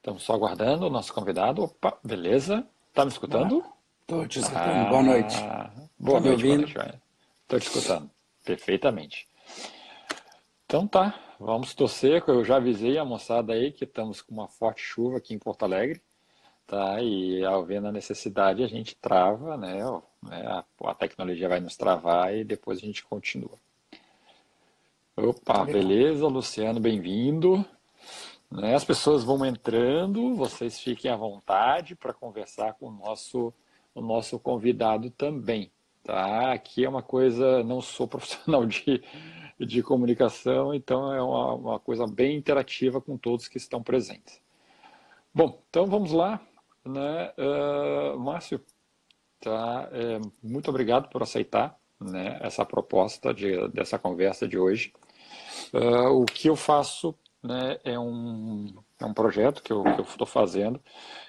[0.00, 1.64] Estamos só aguardando o nosso convidado.
[1.64, 2.66] Opa, beleza?
[2.94, 3.62] Tá me escutando?
[4.00, 4.86] Estou te escutando.
[4.86, 5.36] Ah, boa noite.
[5.98, 6.64] Boa tá noite, me ouvindo?
[7.42, 8.10] Estou te escutando.
[8.42, 9.28] Perfeitamente.
[10.64, 12.24] Então tá, vamos torcer.
[12.26, 15.64] Eu já avisei a moçada aí que estamos com uma forte chuva aqui em Porto
[15.64, 16.00] Alegre.
[16.66, 17.02] Tá?
[17.02, 19.82] E ao ver a necessidade, a gente trava, né?
[20.22, 23.58] né a tecnologia vai nos travar e depois a gente continua.
[25.14, 27.62] Opa, beleza, Luciano, bem-vindo.
[28.50, 33.54] Né, as pessoas vão entrando, vocês fiquem à vontade para conversar com o nosso,
[33.94, 35.70] o nosso convidado também.
[36.02, 36.52] Tá?
[36.52, 39.02] Aqui é uma coisa, não sou profissional de,
[39.58, 44.40] de comunicação, então é uma, uma coisa bem interativa com todos que estão presentes.
[45.32, 46.40] Bom, então vamos lá.
[46.84, 47.32] Né?
[47.38, 48.60] Uh, Márcio,
[49.38, 49.88] tá?
[49.92, 54.92] É, muito obrigado por aceitar né, essa proposta de, dessa conversa de hoje.
[55.72, 60.80] Uh, o que eu faço né, é, um, é um projeto que eu estou fazendo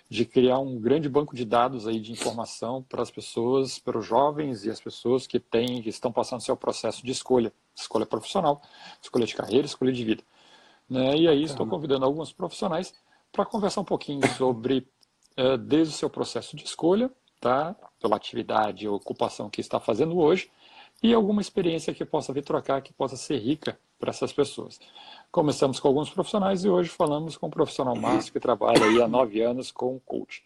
[0.10, 4.06] de criar um grande banco de dados aí de informação para as pessoas, para os
[4.06, 8.62] jovens e as pessoas que têm, que estão passando seu processo de escolha, escolha profissional,
[9.02, 10.24] escolha de carreira, escolha de vida.
[10.90, 11.16] Né?
[11.16, 12.94] E aí estou convidando alguns profissionais
[13.32, 14.86] para conversar um pouquinho sobre
[15.40, 17.10] uh, desde o seu processo de escolha,
[17.40, 17.74] tá?
[18.02, 20.52] pela atividade ou ocupação que está fazendo hoje,
[21.02, 24.80] e alguma experiência que possa vir trocar, que possa ser rica para essas pessoas.
[25.32, 29.08] Começamos com alguns profissionais e hoje falamos com o profissional Márcio, que trabalha aí há
[29.08, 30.44] nove anos com coach.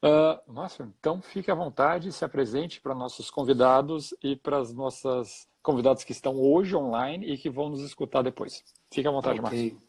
[0.00, 5.48] Uh, Márcio, então fique à vontade, se apresente para nossos convidados e para as nossas
[5.60, 8.62] convidados que estão hoje online e que vão nos escutar depois.
[8.92, 9.60] Fique à vontade, okay.
[9.60, 9.82] Márcio.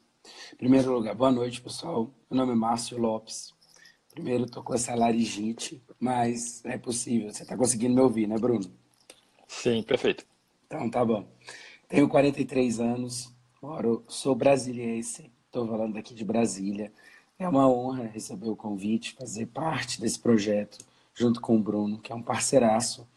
[0.53, 2.09] Em primeiro lugar, boa noite, pessoal.
[2.31, 3.53] Meu nome é Márcio Lopes.
[4.11, 7.31] Primeiro, estou com essa laringite, mas é possível.
[7.31, 8.65] Você está conseguindo me ouvir, né, Bruno?
[9.47, 10.25] Sim, perfeito.
[10.65, 11.25] Então, tá bom.
[11.89, 16.93] Tenho 43 anos, moro, sou brasiliense, estou falando aqui de Brasília.
[17.39, 20.77] É uma honra receber o convite, fazer parte desse projeto
[21.15, 23.07] junto com o Bruno, que é um parceiraço.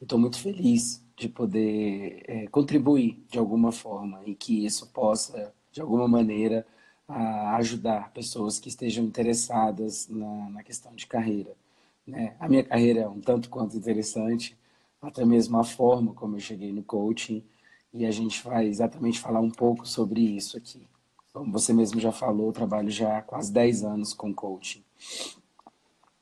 [0.00, 5.82] Estou muito feliz de poder é, contribuir de alguma forma e que isso possa, de
[5.82, 6.66] alguma maneira,
[7.06, 11.54] ajudar pessoas que estejam interessadas na, na questão de carreira.
[12.06, 12.34] Né?
[12.40, 14.56] A minha carreira é um tanto quanto interessante,
[15.02, 17.44] até mesmo a forma como eu cheguei no coaching
[17.96, 20.86] e a gente vai exatamente falar um pouco sobre isso aqui.
[21.32, 24.84] Como você mesmo já falou, eu trabalho já há quase 10 anos com coaching.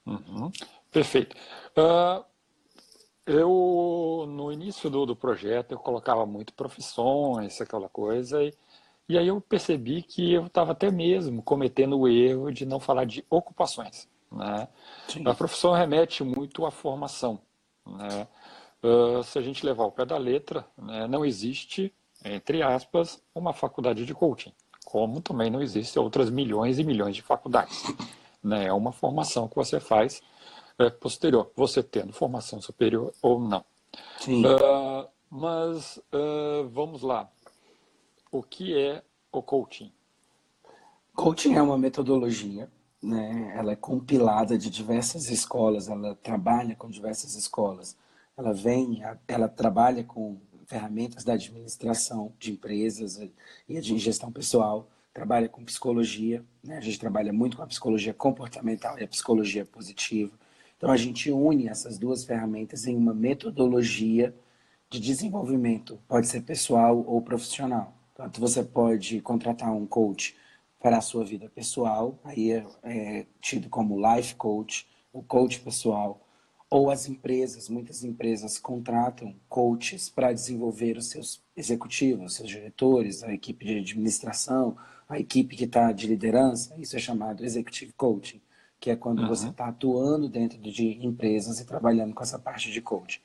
[0.07, 0.51] Uhum.
[0.91, 1.37] Perfeito.
[1.77, 2.25] Uh,
[3.27, 8.53] eu, no início do, do projeto, eu colocava muito profissões, aquela coisa, e,
[9.09, 13.05] e aí eu percebi que eu estava até mesmo cometendo o erro de não falar
[13.05, 14.09] de ocupações.
[14.31, 14.69] Né?
[15.25, 17.41] A profissão remete muito à formação.
[17.87, 18.27] Né?
[18.85, 21.91] Uh, se a gente levar ao pé da letra, né, não existe,
[22.23, 24.53] entre aspas, uma faculdade de coaching,
[24.85, 27.83] como também não existem outras milhões e milhões de faculdades.
[28.43, 28.67] Né?
[28.67, 30.21] É uma formação que você faz
[30.79, 33.65] é, posterior, você tendo formação superior ou não.
[34.21, 34.45] Sim.
[34.45, 37.27] Uh, mas uh, vamos lá.
[38.31, 39.03] O que é
[39.33, 39.91] o coaching?
[41.15, 42.71] Coaching é uma metodologia,
[43.03, 43.55] né?
[43.57, 47.97] ela é compilada de diversas escolas, ela trabalha com diversas escolas
[48.37, 53.21] ela vem, ela trabalha com ferramentas da administração de empresas
[53.69, 56.77] e de gestão pessoal, trabalha com psicologia, né?
[56.77, 60.33] a gente trabalha muito com a psicologia comportamental e a psicologia positiva.
[60.77, 64.35] Então a gente une essas duas ferramentas em uma metodologia
[64.91, 67.95] de desenvolvimento, pode ser pessoal ou profissional.
[68.15, 70.37] Tanto você pode contratar um coach
[70.81, 76.24] para a sua vida pessoal, aí é, é tido como life coach, o coach pessoal,
[76.75, 83.33] ou as empresas, muitas empresas contratam coaches para desenvolver os seus executivos, seus diretores, a
[83.33, 84.77] equipe de administração,
[85.09, 86.75] a equipe que está de liderança.
[86.77, 88.41] Isso é chamado executive coaching,
[88.81, 89.29] que é quando uhum.
[89.29, 93.21] você está atuando dentro de empresas e trabalhando com essa parte de coaching.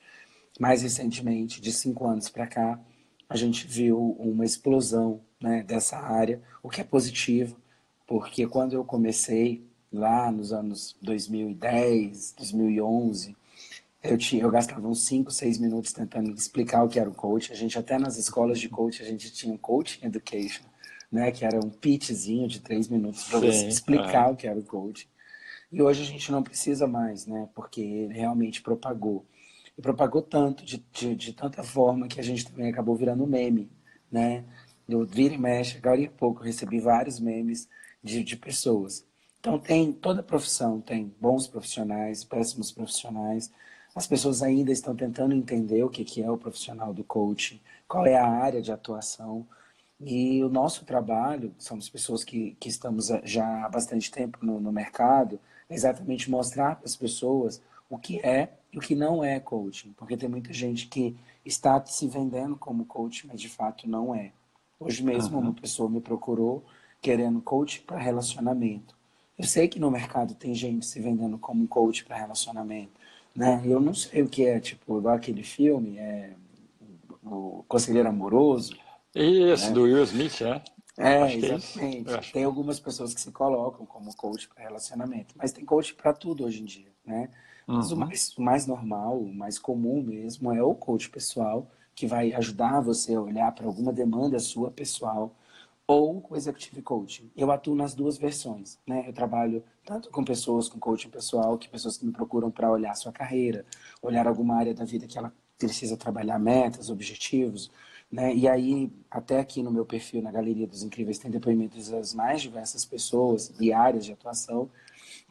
[0.60, 2.80] Mais recentemente, de cinco anos para cá,
[3.28, 7.58] a gente viu uma explosão né, dessa área, o que é positivo,
[8.06, 13.39] porque quando eu comecei lá nos anos 2010, 2011,
[14.02, 17.52] eu, tinha, eu gastava uns 5, 6 minutos tentando explicar o que era o coach.
[17.52, 20.64] A gente até nas escolas de coach, a gente tinha um coaching education,
[21.12, 21.32] né?
[21.32, 24.32] Que era um pitchzinho de 3 minutos para você explicar é.
[24.32, 25.10] o que era o coach.
[25.72, 27.50] E hoje a gente não precisa mais, né?
[27.54, 29.26] Porque ele realmente propagou.
[29.78, 33.70] E propagou tanto, de, de, de tanta forma, que a gente também acabou virando meme,
[34.12, 34.46] né?
[34.88, 37.70] Eu vira e mexe, agora há pouco recebi vários memes
[38.04, 39.06] de, de pessoas.
[39.40, 43.52] Então tem toda profissão, tem bons profissionais, péssimos profissionais,
[43.96, 48.16] as pessoas ainda estão tentando entender o que é o profissional do coaching, qual é
[48.16, 49.46] a área de atuação.
[50.00, 54.72] E o nosso trabalho, somos pessoas que, que estamos já há bastante tempo no, no
[54.72, 55.40] mercado,
[55.70, 59.94] é exatamente mostrar para as pessoas o que é e o que não é coaching.
[59.98, 64.32] Porque tem muita gente que está se vendendo como coaching, mas de fato não é.
[64.80, 65.46] Hoje mesmo uhum.
[65.46, 66.64] uma pessoa me procurou
[67.02, 68.96] querendo coach para relacionamento.
[69.38, 72.92] Eu sei que no mercado tem gente se vendendo como coach para relacionamento,
[73.36, 73.62] né?
[73.66, 76.34] Eu não sei o que é, tipo, aquele filme, é
[77.24, 78.76] o Conselheiro Amoroso.
[79.16, 79.72] Isso, né?
[79.72, 80.62] do Will Smith, né?
[80.98, 82.14] É, Acho exatamente.
[82.14, 86.12] É tem algumas pessoas que se colocam como coach para relacionamento, mas tem coach para
[86.12, 87.30] tudo hoje em dia, né?
[87.66, 87.98] Mas uhum.
[87.98, 92.34] o, mais, o mais normal, o mais comum mesmo é o coach pessoal, que vai
[92.34, 95.36] ajudar você a olhar para alguma demanda sua pessoal,
[95.90, 97.32] ou o executive coaching.
[97.36, 99.06] Eu atuo nas duas versões, né?
[99.08, 102.94] Eu trabalho tanto com pessoas com coaching pessoal, que pessoas que me procuram para olhar
[102.94, 103.66] sua carreira,
[104.00, 107.72] olhar alguma área da vida que ela precisa trabalhar metas, objetivos,
[108.12, 108.36] né?
[108.36, 112.40] E aí, até aqui no meu perfil, na Galeria dos Incríveis, tem depoimentos das mais
[112.40, 114.70] diversas pessoas e áreas de atuação,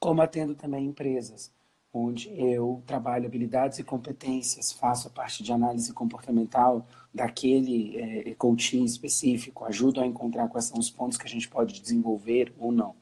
[0.00, 1.52] como atendo também empresas
[1.98, 8.84] onde eu trabalho habilidades e competências, faço a parte de análise comportamental daquele é, coaching
[8.84, 12.94] específico, ajudo a encontrar quais são os pontos que a gente pode desenvolver ou não.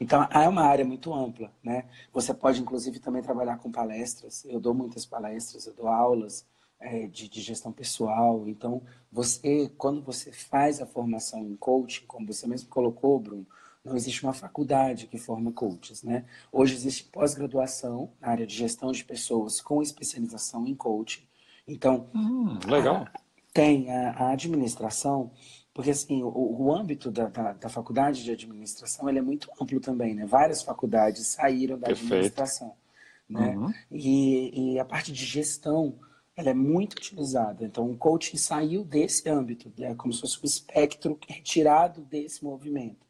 [0.00, 1.84] Então, é uma área muito ampla, né?
[2.12, 4.44] Você pode, inclusive, também trabalhar com palestras.
[4.44, 6.44] Eu dou muitas palestras, eu dou aulas
[6.78, 8.46] é, de, de, gestão pessoal.
[8.46, 13.46] Então, você, quando você faz a formação em coaching, como você mesmo colocou, Bruno,
[13.86, 16.24] não existe uma faculdade que forma coaches, né?
[16.50, 21.22] Hoje existe pós-graduação na área de gestão de pessoas com especialização em coaching.
[21.66, 22.96] Então, hum, legal.
[22.96, 23.20] A,
[23.52, 25.30] tem a, a, administração,
[25.72, 29.80] porque assim, o, o âmbito da, da, da, faculdade de administração ele é muito amplo
[29.80, 30.26] também, né?
[30.26, 32.12] Várias faculdades saíram da Perfeito.
[32.12, 32.74] administração,
[33.28, 33.56] né?
[33.56, 33.72] Uhum.
[33.90, 35.94] E, e a parte de gestão
[36.34, 37.64] ela é muito utilizada.
[37.64, 43.05] Então, o coaching saiu desse âmbito, é como se fosse um espectro retirado desse movimento.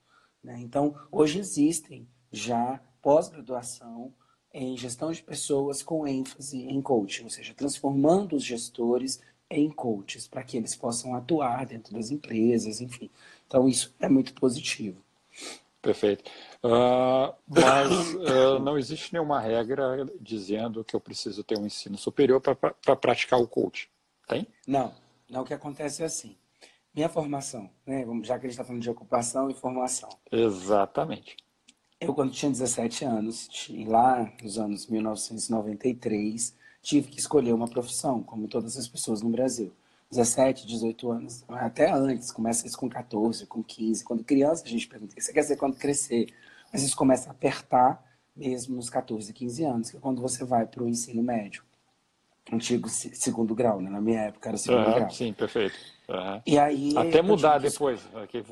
[0.46, 0.60] Né?
[0.60, 4.14] Então, hoje existem já pós-graduação
[4.54, 9.20] em gestão de pessoas com ênfase em coaching, ou seja, transformando os gestores
[9.50, 13.10] em coaches para que eles possam atuar dentro das empresas, enfim.
[13.46, 15.02] Então, isso é muito positivo.
[15.82, 16.30] Perfeito.
[16.62, 22.40] Uh, mas uh, não existe nenhuma regra dizendo que eu preciso ter um ensino superior
[22.40, 23.88] para praticar o coaching.
[24.28, 24.46] Tem?
[24.66, 24.94] Não.
[25.28, 26.36] Não, o que acontece é assim.
[26.96, 28.06] Minha formação, né?
[28.22, 30.08] já que a gente está falando de ocupação e formação.
[30.32, 31.36] Exatamente.
[32.00, 33.50] Eu, quando tinha 17 anos,
[33.86, 39.74] lá nos anos 1993, tive que escolher uma profissão, como todas as pessoas no Brasil.
[40.10, 44.02] 17, 18 anos, até antes, começa isso com 14, com 15.
[44.02, 46.32] Quando criança, a gente pergunta o que você quer dizer quando crescer.
[46.72, 48.02] Mas isso começa a apertar
[48.34, 51.62] mesmo nos 14, 15 anos, que é quando você vai para o ensino médio.
[52.50, 53.90] Antigo segundo grau, né?
[53.90, 55.10] Na minha época era segundo uhum, grau.
[55.10, 55.95] Sim, perfeito.
[56.08, 56.42] Uhum.
[56.46, 58.44] E aí, Até mudar depois, que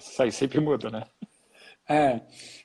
[0.00, 1.04] sair sempre muda, né?
[1.88, 2.20] É,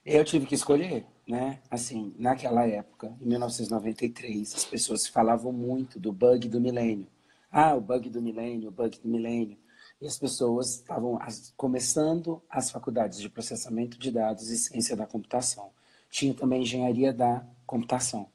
[0.05, 1.59] eu tive que escolher, né?
[1.71, 7.07] Assim, naquela época, em 1993, as pessoas falavam muito do bug do milênio.
[7.51, 9.57] Ah, o bug do milênio, o bug do milênio.
[9.99, 11.17] E as pessoas estavam
[11.55, 15.71] começando as faculdades de processamento de dados e ciência da computação.
[16.11, 18.29] Tinha também engenharia da computação.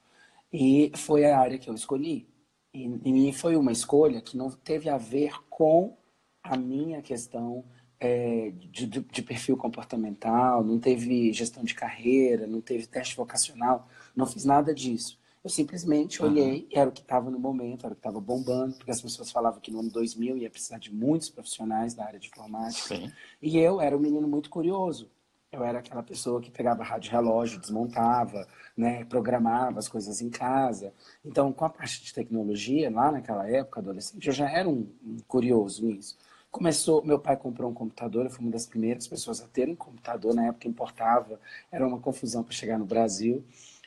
[0.52, 2.28] E foi a área que eu escolhi.
[2.74, 5.96] E, e foi uma escolha que não teve a ver com
[6.42, 7.64] a minha questão
[8.00, 13.86] é, de, de, perfil comportamental, não teve gestão de carreira, não teve teste vocacional,
[14.16, 15.20] não fiz nada disso.
[15.44, 18.90] Eu simplesmente olhei, era o que estava no momento, era o que estava bombando, porque
[18.90, 22.28] as pessoas falavam que no ano 2000 ia precisar de muitos profissionais da área de
[22.28, 22.96] informática.
[22.96, 23.12] Sim.
[23.40, 25.10] E eu era um menino muito curioso.
[25.52, 30.94] Eu era aquela pessoa que pegava rádio relógio, desmontava, né, programava as coisas em casa.
[31.22, 34.88] Então, com a parte de tecnologia, lá naquela época, adolescente, eu já era um,
[35.28, 36.16] curioso nisso.
[36.50, 39.76] Começou, meu pai comprou um computador, eu fui uma das primeiras pessoas a ter um
[39.76, 41.38] computador, na época importava,
[41.70, 43.44] era uma confusão para chegar no Brasil.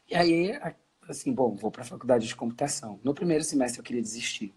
[0.07, 0.51] E aí,
[1.09, 2.99] assim, bom, vou para a faculdade de computação.
[3.03, 4.53] No primeiro semestre eu queria desistir.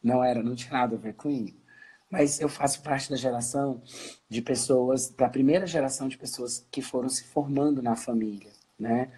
[0.00, 1.28] Não era, não tinha nada a ver com
[2.12, 3.80] mas eu faço parte da geração
[4.28, 9.10] de pessoas, da primeira geração de pessoas que foram se formando na família, né?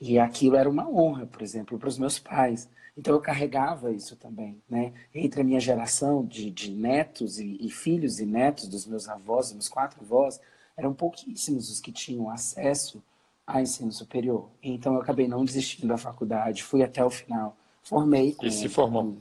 [0.00, 2.66] E aquilo era uma honra, por exemplo, para os meus pais.
[2.96, 4.94] Então eu carregava isso também, né?
[5.14, 9.48] Entre a minha geração de, de netos e, e, filhos e netos dos meus avós,
[9.48, 10.40] dos meus quatro avós,
[10.74, 13.02] eram pouquíssimos os que tinham acesso
[13.46, 14.48] a ensino superior.
[14.62, 18.32] Então eu acabei não desistindo da faculdade, fui até o final, formei.
[18.32, 19.18] Com, e se formou?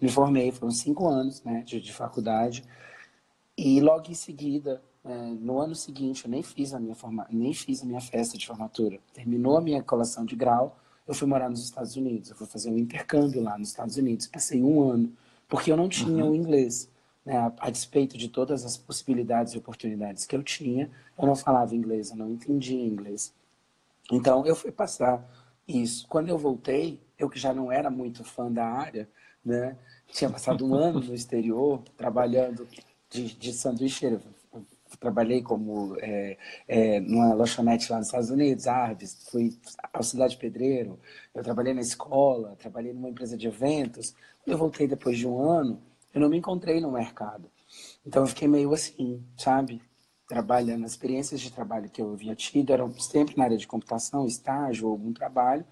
[0.00, 2.64] Me formei, foram cinco anos né, de, de faculdade.
[3.56, 7.54] E logo em seguida, é, no ano seguinte, eu nem fiz, a minha forma, nem
[7.54, 8.98] fiz a minha festa de formatura.
[9.12, 12.30] Terminou a minha colação de grau, eu fui morar nos Estados Unidos.
[12.30, 14.26] Eu fui fazer um intercâmbio lá nos Estados Unidos.
[14.26, 15.12] Passei um ano,
[15.48, 16.32] porque eu não tinha uhum.
[16.32, 16.90] o inglês.
[17.24, 21.36] né, a, a, despeito de todas as possibilidades e oportunidades que eu tinha, eu não
[21.36, 23.32] falava inglês, eu não entendia inglês.
[24.10, 25.24] Então, eu fui passar
[25.66, 26.06] isso.
[26.08, 29.08] Quando eu voltei, eu que já não era muito fã da área,
[29.46, 29.76] né,
[30.12, 32.66] tinha passado um ano no exterior, trabalhando
[33.08, 33.52] de, de.
[35.00, 39.58] Trabalhei como é, é, numa lanchonete lá nos Estados Unidos, Arves, fui
[39.92, 40.98] auxiliar de pedreiro,
[41.34, 44.14] eu trabalhei na escola, trabalhei numa empresa de eventos.
[44.42, 45.82] Quando eu voltei depois de um ano,
[46.14, 47.50] eu não me encontrei no mercado.
[48.06, 49.82] Então eu fiquei meio assim, sabe?
[50.28, 54.26] Trabalhando, as experiências de trabalho que eu havia tido eram sempre na área de computação,
[54.26, 55.64] estágio algum trabalho,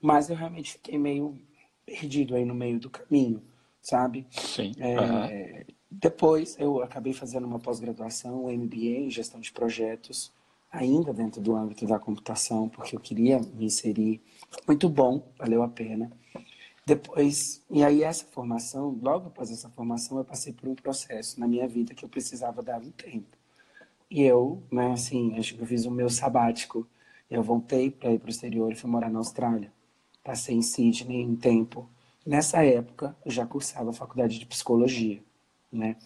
[0.00, 1.36] mas eu realmente fiquei meio
[1.86, 3.40] perdido aí no meio do caminho,
[3.80, 4.26] sabe?
[4.30, 4.72] Sim.
[4.78, 5.64] É, uhum.
[5.90, 10.32] Depois eu acabei fazendo uma pós-graduação, MBA em gestão de projetos,
[10.70, 14.20] ainda dentro do âmbito da computação, porque eu queria me inserir.
[14.50, 16.10] Foi muito bom, valeu a pena.
[16.84, 21.48] Depois, e aí essa formação, logo após essa formação, eu passei por um processo na
[21.48, 23.36] minha vida que eu precisava dar um tempo.
[24.10, 26.86] E eu, né, assim, acho que eu fiz o meu sabático.
[27.28, 29.72] Eu voltei para ir para o exterior e fui morar na Austrália.
[30.26, 31.88] Passei em Sydney um tempo.
[32.26, 35.22] Nessa época, eu já cursava a faculdade de psicologia,
[35.70, 35.96] né?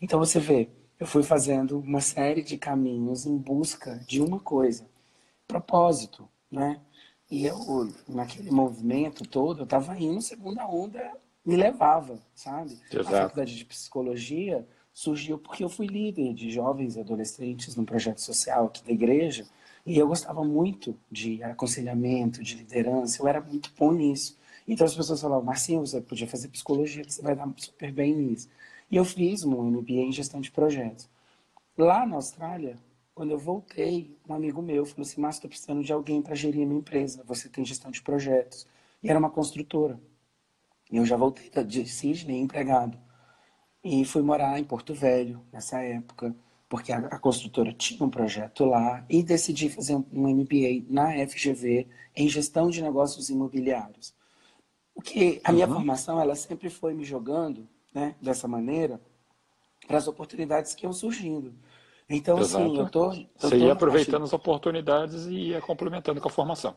[0.00, 4.88] Então você vê, eu fui fazendo uma série de caminhos em busca de uma coisa,
[5.46, 6.80] propósito, né?
[7.30, 11.12] E eu, naquele movimento todo, eu estava indo, segunda onda
[11.44, 12.72] me levava, sabe?
[12.90, 13.14] Exato.
[13.14, 18.22] A faculdade de psicologia surgiu porque eu fui líder de jovens e adolescentes num projeto
[18.22, 19.46] social aqui da igreja
[19.88, 24.38] e eu gostava muito de aconselhamento, de liderança, eu era muito bom nisso.
[24.66, 28.50] Então as pessoas falavam, Marcinho, você podia fazer psicologia, você vai dar super bem nisso.
[28.90, 31.08] E eu fiz um MBA em gestão de projetos.
[31.74, 32.76] Lá na Austrália,
[33.14, 36.64] quando eu voltei, um amigo meu falou assim: Márcio, estou precisando de alguém para gerir
[36.64, 37.24] a minha empresa.
[37.26, 38.66] Você tem gestão de projetos.
[39.02, 39.98] E era uma construtora.
[40.92, 42.98] E eu já voltei de Sydney empregado.
[43.82, 46.36] E fui morar em Porto Velho nessa época,
[46.68, 49.04] porque a, a construtora tinha um projeto lá.
[49.08, 54.14] E decidi fazer um, um MBA na FGV em gestão de negócios imobiliários.
[54.94, 55.74] O que a minha uhum.
[55.74, 59.00] formação ela sempre foi me jogando né, dessa maneira
[59.86, 61.54] para as oportunidades que iam surgindo.
[62.08, 62.64] Então, Exato.
[62.64, 66.76] assim, eu tô, eu Você ia aproveitando as oportunidades e ia complementando com a formação.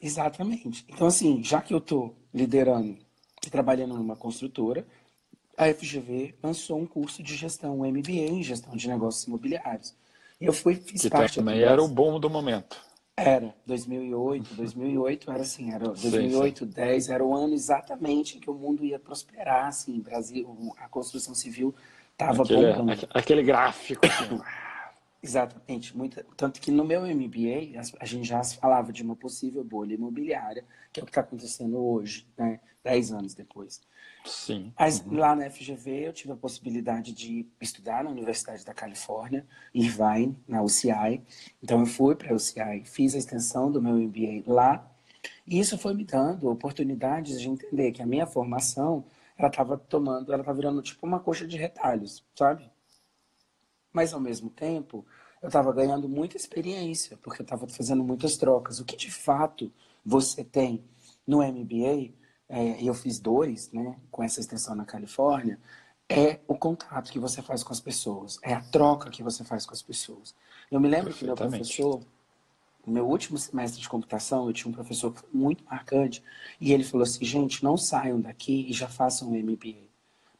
[0.00, 0.84] Exatamente.
[0.88, 2.96] Então, assim, já que eu estou liderando
[3.44, 4.86] e trabalhando numa construtora,
[5.58, 9.94] a FGV lançou um curso de gestão, um MBA em gestão de negócios imobiliários.
[10.40, 12.80] Eu fui, fiz que parte também era o bom do momento.
[13.16, 16.70] Era, 2008, 2008 era assim, era 2008, sim, sim.
[16.70, 21.34] 10 era o ano exatamente em que o mundo ia prosperar, assim, Brasil, a construção
[21.34, 21.74] civil
[22.12, 23.08] estava bombando.
[23.12, 24.06] Aquele gráfico.
[24.06, 24.40] Assim.
[25.20, 25.96] Exatamente.
[25.96, 29.94] Muita, tanto que no meu MBA, a, a, gente já falava de uma possível bolha
[29.94, 32.60] imobiliária, que é o que está acontecendo hoje, né?
[32.84, 33.80] dez anos depois.
[34.28, 34.72] Sim.
[34.78, 35.16] Mas uhum.
[35.16, 40.62] lá na FGV eu tive a possibilidade de estudar na Universidade da Califórnia, Irvine, na
[40.62, 41.22] UCI.
[41.62, 44.90] Então eu fui para a UCI, fiz a extensão do meu MBA lá.
[45.46, 49.04] E isso foi me dando oportunidades de entender que a minha formação,
[49.36, 52.70] ela estava tomando, ela estava virando tipo uma coxa de retalhos, sabe?
[53.92, 55.04] Mas, ao mesmo tempo,
[55.42, 58.78] eu estava ganhando muita experiência, porque eu estava fazendo muitas trocas.
[58.78, 59.72] O que, de fato,
[60.04, 60.84] você tem
[61.26, 62.12] no MBA,
[62.48, 65.58] é, eu fiz dois, né, com essa extensão na Califórnia,
[66.08, 69.66] é o contato que você faz com as pessoas, é a troca que você faz
[69.66, 70.34] com as pessoas.
[70.70, 72.00] Eu me lembro que meu professor,
[72.86, 76.22] no meu último semestre de computação, eu tinha um professor muito marcante,
[76.58, 79.88] e ele falou assim, gente, não saiam daqui e já façam um MBA.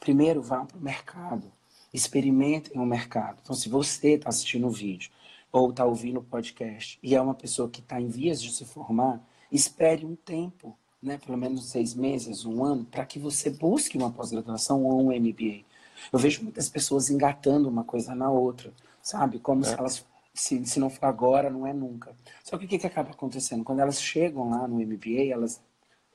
[0.00, 1.52] Primeiro vá para o mercado,
[1.92, 3.40] experimentem o mercado.
[3.42, 5.10] Então, se você está assistindo o vídeo
[5.52, 8.64] ou está ouvindo o podcast e é uma pessoa que está em vias de se
[8.64, 13.96] formar, espere um tempo, né, pelo menos seis meses, um ano, para que você busque
[13.96, 15.64] uma pós-graduação ou um MBA.
[16.12, 19.38] Eu vejo muitas pessoas engatando uma coisa na outra, sabe?
[19.38, 19.64] Como é.
[19.64, 22.14] se elas, se, se não for agora, não é nunca.
[22.42, 23.64] Só que o que, que acaba acontecendo?
[23.64, 25.60] Quando elas chegam lá no MBA, elas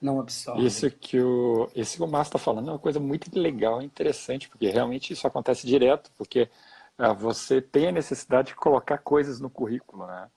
[0.02, 0.66] não absorve.
[0.66, 3.86] Isso que o, esse que o Márcio está falando é uma coisa muito legal e
[3.86, 6.50] interessante, porque realmente isso acontece direto, porque
[6.98, 10.28] ah, você tem a necessidade de colocar coisas no currículo, né?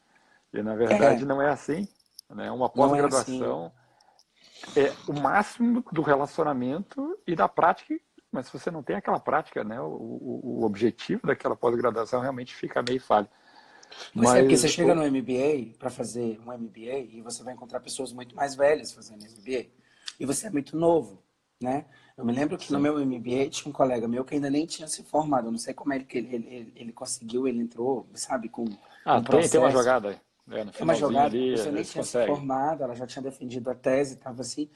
[0.53, 1.27] E na verdade é.
[1.27, 1.87] não é assim.
[2.31, 2.51] Né?
[2.51, 3.86] Uma pós-graduação é, assim.
[4.77, 7.99] É, o máximo do relacionamento e da prática,
[8.31, 9.81] mas se você não tem aquela prática, né?
[9.81, 13.29] o, o, o objetivo daquela pós-graduação realmente fica meio falho.
[14.15, 17.55] Mas, Mas é porque você chega no MBA para fazer um MBA e você vai
[17.55, 19.67] encontrar pessoas muito mais velhas fazendo MBA.
[20.19, 21.23] E você é muito novo,
[21.63, 21.87] né?
[22.17, 22.75] Eu me lembro que Sim.
[22.75, 25.49] no meu MBA tinha um colega meu que ainda nem tinha se formado.
[25.49, 28.65] Eu não sei como é que ele, ele, ele conseguiu, ele entrou, sabe, com
[29.05, 30.21] ah, um tem, tem uma jogada aí.
[30.51, 33.75] É, tem uma jogada, ali, você nem tinha se formado, ela já tinha defendido a
[33.75, 34.71] tese, estava assim.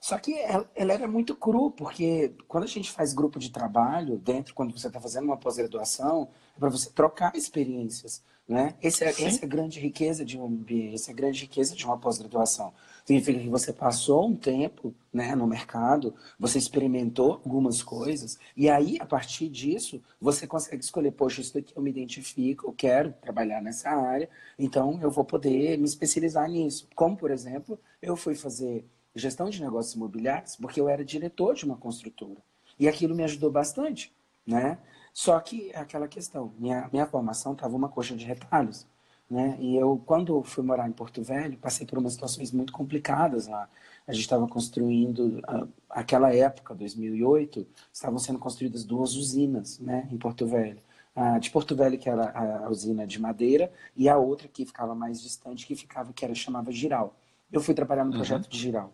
[0.00, 4.16] Só que ela, ela, era muito cru, porque quando a gente faz grupo de trabalho,
[4.16, 8.22] dentro, quando você está fazendo uma pós-graduação, é para você trocar experiências.
[8.48, 8.74] Né?
[8.82, 11.76] Esse é, essa é a grande riqueza de um MBA, essa é a grande riqueza
[11.76, 12.72] de uma pós-graduação.
[13.04, 18.96] Significa que você passou um tempo né, no mercado, você experimentou algumas coisas, e aí,
[18.98, 23.62] a partir disso, você consegue escolher, poxa, isso daqui eu me identifico, eu quero trabalhar
[23.62, 24.28] nessa área,
[24.58, 26.88] então eu vou poder me especializar nisso.
[26.96, 31.64] Como, por exemplo, eu fui fazer gestão de negócios imobiliários, porque eu era diretor de
[31.64, 32.40] uma construtora.
[32.78, 34.12] E aquilo me ajudou bastante,
[34.46, 34.78] né?
[35.12, 38.86] Só que aquela questão, minha, minha formação estava uma coxa de retalhos,
[39.28, 39.56] né?
[39.60, 43.68] E eu, quando fui morar em Porto Velho, passei por umas situações muito complicadas lá.
[44.06, 45.40] A gente estava construindo,
[45.88, 50.80] aquela época, 2008, estavam sendo construídas duas usinas, né, em Porto Velho.
[51.14, 54.94] A de Porto Velho, que era a usina de madeira, e a outra que ficava
[54.94, 57.14] mais distante, que ficava, que era chamava Giral.
[57.52, 58.16] Eu fui trabalhar no uhum.
[58.16, 58.50] projeto uhum.
[58.50, 58.92] de Giral.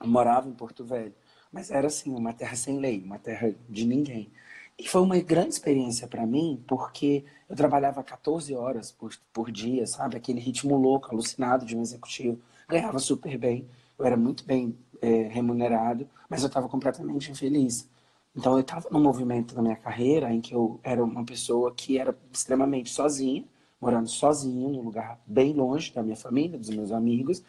[0.00, 1.14] Eu morava em Porto Velho,
[1.52, 4.30] mas era assim, uma terra sem lei, uma terra de ninguém.
[4.78, 9.86] E foi uma grande experiência para mim, porque eu trabalhava 14 horas por, por dia,
[9.86, 10.16] sabe?
[10.16, 12.38] Aquele ritmo louco, alucinado de um executivo.
[12.68, 17.88] Ganhava super bem, eu era muito bem é, remunerado, mas eu estava completamente infeliz.
[18.36, 21.98] Então eu estava num movimento da minha carreira em que eu era uma pessoa que
[21.98, 23.44] era extremamente sozinha,
[23.80, 27.42] morando sozinho, num lugar bem longe da minha família, dos meus amigos.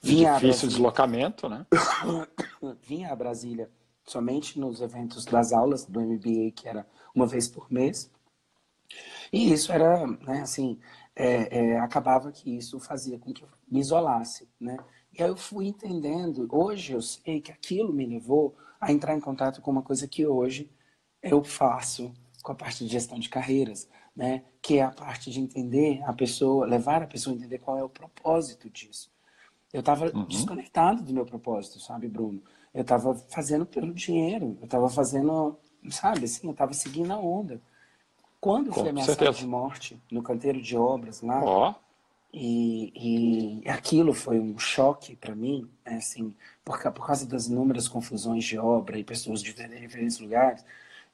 [0.00, 1.66] Vinha Difícil deslocamento, né?
[2.82, 3.70] Vinha a Brasília
[4.06, 8.10] somente nos eventos das aulas do MBA, que era uma vez por mês.
[9.32, 10.78] E isso era, né, assim,
[11.16, 14.76] é, é, acabava que isso fazia com que eu me isolasse, né?
[15.16, 19.20] E aí eu fui entendendo, hoje eu sei que aquilo me levou a entrar em
[19.20, 20.70] contato com uma coisa que hoje
[21.22, 22.12] eu faço
[22.42, 24.42] com a parte de gestão de carreiras, né?
[24.62, 27.82] Que é a parte de entender a pessoa, levar a pessoa a entender qual é
[27.82, 29.10] o propósito disso.
[29.72, 30.24] Eu estava uhum.
[30.26, 32.40] desconectado do meu propósito, sabe, Bruno?
[32.72, 35.58] Eu estava fazendo pelo dinheiro, eu estava fazendo,
[35.90, 37.60] sabe, assim, eu estava seguindo a onda.
[38.40, 39.38] Quando fui ameaçado certeza.
[39.38, 41.74] de morte no canteiro de obras lá, oh.
[42.32, 46.34] e, e aquilo foi um choque para mim, né, assim,
[46.64, 50.64] por, por causa das inúmeras confusões de obra e pessoas de diferentes lugares,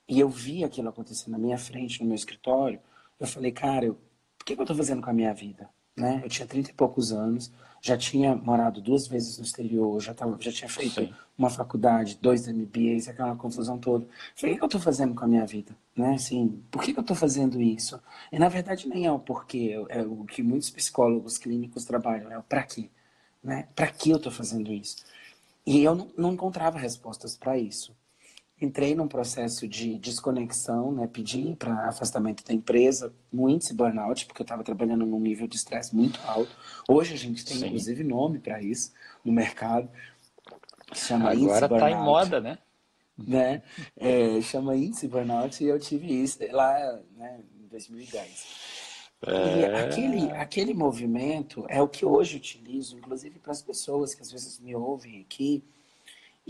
[0.09, 2.81] e eu vi aquilo acontecer na minha frente, no meu escritório,
[3.21, 5.69] eu falei, cara, eu, o que, que eu estou fazendo com a minha vida?
[5.97, 6.23] Né?
[6.25, 7.53] Eu tinha 30 e poucos anos,
[7.83, 11.15] já tinha morado duas vezes no exterior, já, tava, já tinha feito Sim.
[11.37, 14.07] uma faculdade, dois MBAs, aquela confusão toda.
[14.35, 15.77] Falei, o que eu estou fazendo com a minha vida?
[15.95, 16.15] Né?
[16.15, 18.01] Assim, por que, que eu estou fazendo isso?
[18.33, 22.39] E na verdade nem é o porquê, é o que muitos psicólogos clínicos trabalham, é
[22.39, 22.91] o para quê.
[23.43, 23.69] Né?
[23.75, 25.05] Para que eu estou fazendo isso?
[25.67, 27.95] E eu não, não encontrava respostas para isso
[28.61, 31.07] entrei num processo de desconexão, né?
[31.07, 35.57] Pedi para afastamento da empresa, no índice burnout, porque eu estava trabalhando num nível de
[35.57, 36.55] estresse muito alto.
[36.89, 37.67] Hoje a gente tem, Sim.
[37.67, 38.93] inclusive, nome para isso
[39.25, 39.89] no mercado.
[40.93, 42.59] Chama Agora está em moda, né?
[43.17, 43.63] né?
[43.97, 48.71] É, chama índice burnout e eu tive isso lá né, em 2010.
[49.27, 49.61] É...
[49.61, 54.31] E aquele, aquele movimento é o que hoje utilizo, inclusive para as pessoas que às
[54.31, 55.63] vezes me ouvem aqui,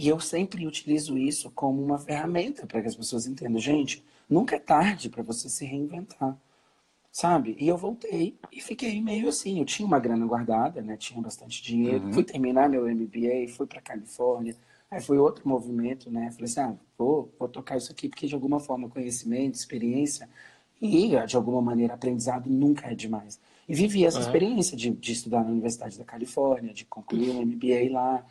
[0.01, 3.61] e eu sempre utilizo isso como uma ferramenta para que as pessoas entendam.
[3.61, 6.39] Gente, nunca é tarde para você se reinventar,
[7.13, 7.55] sabe?
[7.61, 9.59] E eu voltei e fiquei meio assim.
[9.59, 10.97] Eu tinha uma grana guardada, né?
[10.97, 12.07] Tinha bastante dinheiro.
[12.07, 12.15] Uhum.
[12.15, 14.57] Fui terminar meu MBA, fui para Califórnia.
[14.91, 16.31] Aí foi outro movimento, né?
[16.31, 20.31] Falei assim, ah, vou, vou tocar isso aqui porque de alguma forma conhecimento, experiência
[20.81, 23.39] e de alguma maneira aprendizado nunca é demais.
[23.69, 24.25] E vivi essa uhum.
[24.25, 28.25] experiência de, de estudar na Universidade da Califórnia, de concluir um MBA lá.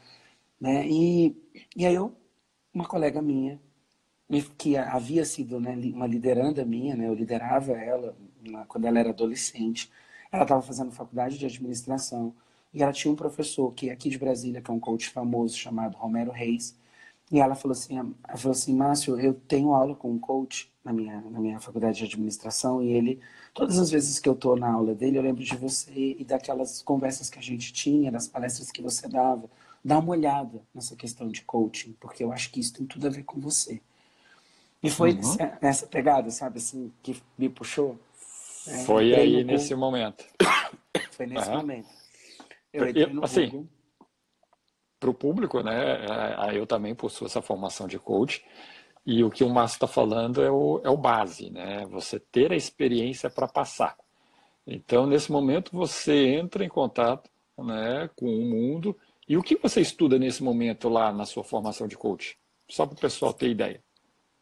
[0.59, 0.87] Né?
[0.87, 1.35] E,
[1.75, 2.15] e aí eu,
[2.73, 3.59] uma colega minha,
[4.57, 8.15] que havia sido né, uma lideranda minha, né, eu liderava ela
[8.67, 9.91] quando ela era adolescente,
[10.31, 12.33] ela estava fazendo faculdade de administração
[12.73, 15.57] e ela tinha um professor que é aqui de Brasília, que é um coach famoso
[15.57, 16.77] chamado Romero Reis,
[17.31, 20.91] e ela falou assim, ela falou assim, Márcio, eu tenho aula com um coach na
[20.93, 23.19] minha, na minha faculdade de administração e ele,
[23.53, 26.81] todas as vezes que eu estou na aula dele, eu lembro de você e daquelas
[26.81, 29.49] conversas que a gente tinha, das palestras que você dava,
[29.83, 33.09] dá uma olhada nessa questão de coaching, porque eu acho que isso tem tudo a
[33.09, 33.81] ver com você.
[34.81, 35.37] E foi uhum.
[35.61, 37.99] nessa pegada, sabe, assim, que me puxou.
[38.67, 40.25] É, foi aí nesse momento.
[41.11, 41.57] foi nesse uhum.
[41.57, 41.89] momento.
[42.71, 43.67] Eu entrei no assim,
[44.99, 48.43] Para o público, né, é, eu também possuo essa formação de coach,
[49.05, 51.85] e o que o Márcio está falando é o, é o base, né?
[51.87, 53.97] Você ter a experiência para passar.
[54.67, 58.95] Então, nesse momento, você entra em contato né, com o mundo
[59.29, 62.35] e o que você estuda nesse momento lá na sua formação de coach?
[62.67, 63.83] Só para o pessoal ter ideia.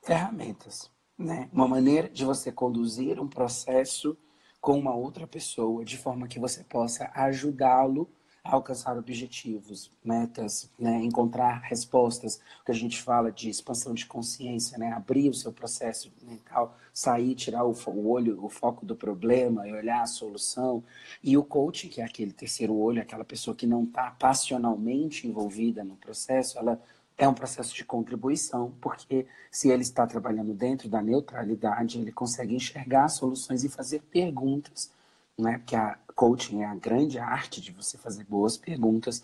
[0.01, 0.89] Ferramentas.
[1.17, 1.49] Né?
[1.51, 4.17] Uma maneira de você conduzir um processo
[4.61, 8.09] com uma outra pessoa, de forma que você possa ajudá-lo
[8.45, 11.03] alcançar objetivos, metas, né?
[11.03, 14.93] encontrar respostas, o que a gente fala de expansão de consciência, né?
[14.93, 19.71] abrir o seu processo mental, sair, tirar o, o olho, o foco do problema e
[19.71, 20.83] olhar a solução.
[21.23, 25.83] E o coaching, que é aquele terceiro olho, aquela pessoa que não está passionalmente envolvida
[25.83, 26.81] no processo, ela
[27.15, 32.55] é um processo de contribuição, porque se ele está trabalhando dentro da neutralidade, ele consegue
[32.55, 34.89] enxergar soluções e fazer perguntas,
[35.37, 35.59] né?
[35.59, 39.23] Porque a coaching é a grande arte de você fazer boas perguntas,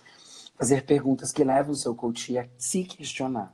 [0.55, 3.51] fazer perguntas que levam o seu coach a se questionar.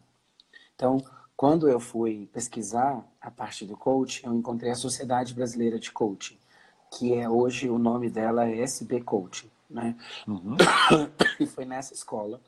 [0.75, 1.01] Então,
[1.39, 6.37] quando eu fui pesquisar a parte do coaching, eu encontrei a Sociedade Brasileira de Coaching,
[6.91, 9.95] que é hoje o nome dela é SB Coaching, né?
[10.27, 10.57] Uhum.
[11.39, 12.41] E foi nessa escola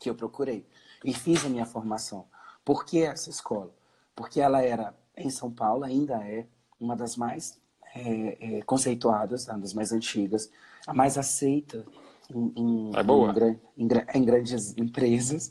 [0.00, 0.66] que eu procurei
[1.04, 2.24] e fiz a minha formação.
[2.64, 3.70] Por que essa escola?
[4.14, 6.46] Porque ela era, em São Paulo, ainda é
[6.80, 7.60] uma das mais
[7.94, 10.50] é, é, conceituadas, uma das mais antigas,
[10.86, 11.84] a mais aceita
[12.34, 13.34] em, em, é boa.
[13.76, 15.50] Em, em, em, grandes empresas.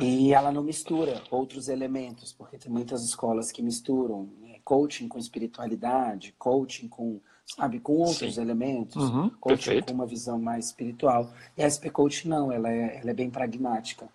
[0.00, 5.18] e ela não mistura outros elementos, porque tem muitas escolas que misturam né, coaching com
[5.18, 8.42] espiritualidade, coaching com sabe, com outros Sim.
[8.42, 9.86] elementos, uhum, coaching perfeito.
[9.86, 11.32] com uma visão mais espiritual.
[11.56, 14.06] E a SP Coach não, ela é, ela é bem pragmática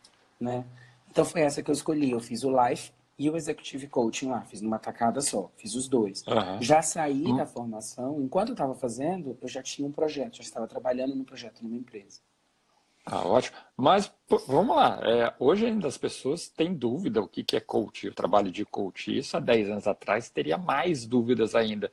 [0.44, 0.66] né?
[1.10, 2.12] Então foi essa que eu escolhi.
[2.12, 4.42] Eu fiz o Life e o Executive Coaching lá.
[4.42, 5.52] Fiz numa tacada só.
[5.56, 6.26] Fiz os dois.
[6.28, 6.62] Uhum.
[6.62, 7.38] Já saí uhum.
[7.38, 8.22] da formação.
[8.22, 10.38] Enquanto eu estava fazendo, eu já tinha um projeto.
[10.38, 12.20] Já estava trabalhando no projeto numa empresa.
[13.06, 13.58] Ah, ótimo.
[13.76, 14.12] Mas
[14.48, 15.00] vamos lá.
[15.04, 18.66] É, hoje ainda as pessoas têm dúvida o que, que é coach, o trabalho de
[18.66, 19.16] coach.
[19.16, 21.92] Isso há 10 anos atrás teria mais dúvidas ainda.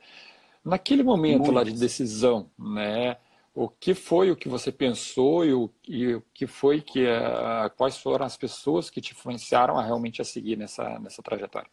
[0.63, 1.55] Naquele momento Muitos.
[1.55, 3.17] lá de decisão, né?
[3.53, 7.69] O que foi o que você pensou e o, e o que foi que uh,
[7.75, 11.69] quais foram as pessoas que te influenciaram a realmente a seguir nessa nessa trajetória?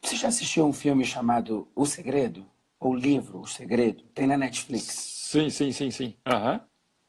[0.00, 2.46] Você já assistiu um filme chamado O Segredo
[2.78, 4.04] ou livro O Segredo?
[4.14, 4.84] Tem na Netflix.
[4.84, 6.16] Sim, sim, sim, sim.
[6.26, 6.60] Uhum.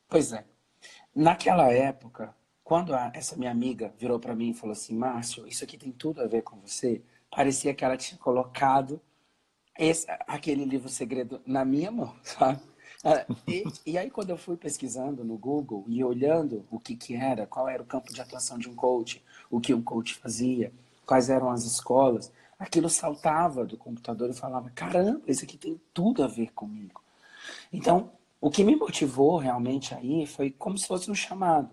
[0.07, 0.45] Pois é.
[1.13, 5.63] Naquela época, quando a, essa minha amiga virou para mim e falou assim, Márcio, isso
[5.63, 9.01] aqui tem tudo a ver com você, parecia que ela tinha colocado
[9.77, 12.61] esse, aquele livro Segredo na minha mão, sabe?
[13.03, 17.13] É, e, e, aí, quando eu fui pesquisando no Google e olhando o que, que
[17.15, 20.71] era, qual era o campo de atuação de um coach, o que um coach fazia,
[21.05, 26.23] quais eram as escolas, aquilo saltava do computador e falava: caramba, isso aqui tem tudo
[26.23, 27.03] a ver comigo.
[27.73, 31.69] Então, o que me motivou realmente aí foi como se fosse um chamado.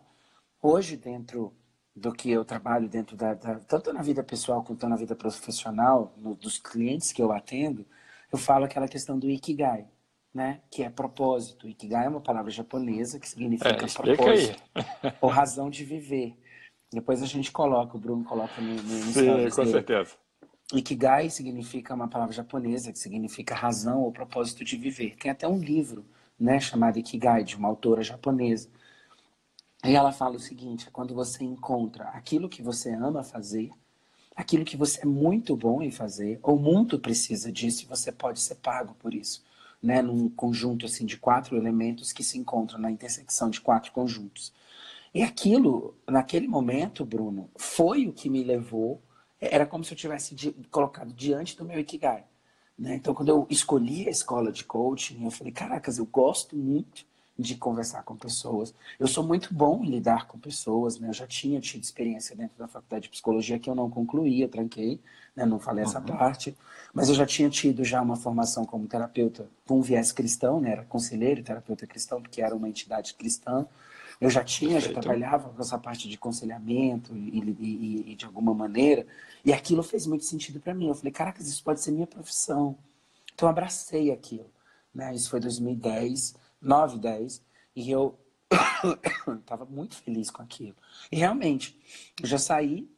[0.61, 1.55] Hoje, dentro
[1.95, 6.13] do que eu trabalho, dentro da, da tanto na vida pessoal quanto na vida profissional,
[6.17, 7.87] no, dos clientes que eu atendo,
[8.33, 9.87] eu falo aquela questão do Ikigai
[10.33, 10.61] né?
[10.71, 11.69] Que é propósito.
[11.69, 14.63] Ikigai é uma palavra japonesa que significa é, propósito
[15.21, 16.37] ou razão de viver.
[16.93, 19.51] Depois a gente coloca, o Bruno coloca no, no Sim, com dele.
[19.51, 20.17] certeza.
[20.73, 25.17] Ikigai significa uma palavra japonesa que significa razão ou propósito de viver.
[25.17, 26.05] Tem até um livro,
[26.39, 28.69] né, chamado Ikigai de uma autora japonesa.
[29.85, 33.71] E ela fala o seguinte: é quando você encontra aquilo que você ama fazer,
[34.37, 38.41] aquilo que você é muito bom em fazer ou muito precisa disso, e você pode
[38.41, 39.45] ser pago por isso
[39.83, 44.53] né, num conjunto assim de quatro elementos que se encontram na intersecção de quatro conjuntos.
[45.13, 49.03] E aquilo, naquele momento, Bruno, foi o que me levou.
[49.41, 50.35] Era como se eu tivesse
[50.71, 52.25] colocado diante do meu Ikigai.
[52.79, 52.95] Né?
[52.95, 57.05] Então, quando eu escolhi a escola de coaching, eu falei: caracas, eu gosto muito
[57.39, 58.75] de conversar com pessoas.
[58.99, 61.09] Eu sou muito bom em lidar com pessoas, né?
[61.09, 64.49] Eu já tinha tido experiência dentro da faculdade de psicologia que eu não concluí, eu
[64.49, 65.01] tranquei,
[65.35, 65.45] né?
[65.45, 66.07] Não falei essa uhum.
[66.07, 66.57] parte,
[66.93, 70.73] mas eu já tinha tido já uma formação como terapeuta com viés cristão, né?
[70.73, 73.67] Era conselheiro terapeuta cristão, porque era uma entidade cristã.
[74.21, 74.95] Eu já tinha, Perfeito.
[74.97, 79.07] já trabalhava com essa parte de conselhamento e, e, e, de alguma maneira,
[79.43, 80.89] e aquilo fez muito sentido para mim.
[80.89, 82.77] Eu falei, caracas, isso pode ser minha profissão.
[83.35, 84.51] Então eu abracei aquilo.
[84.95, 85.15] Né?
[85.15, 86.35] Isso foi 2010.
[86.61, 87.43] 9, 10,
[87.75, 88.19] e eu
[89.41, 90.77] estava muito feliz com aquilo.
[91.11, 91.81] E realmente,
[92.21, 92.89] eu já saí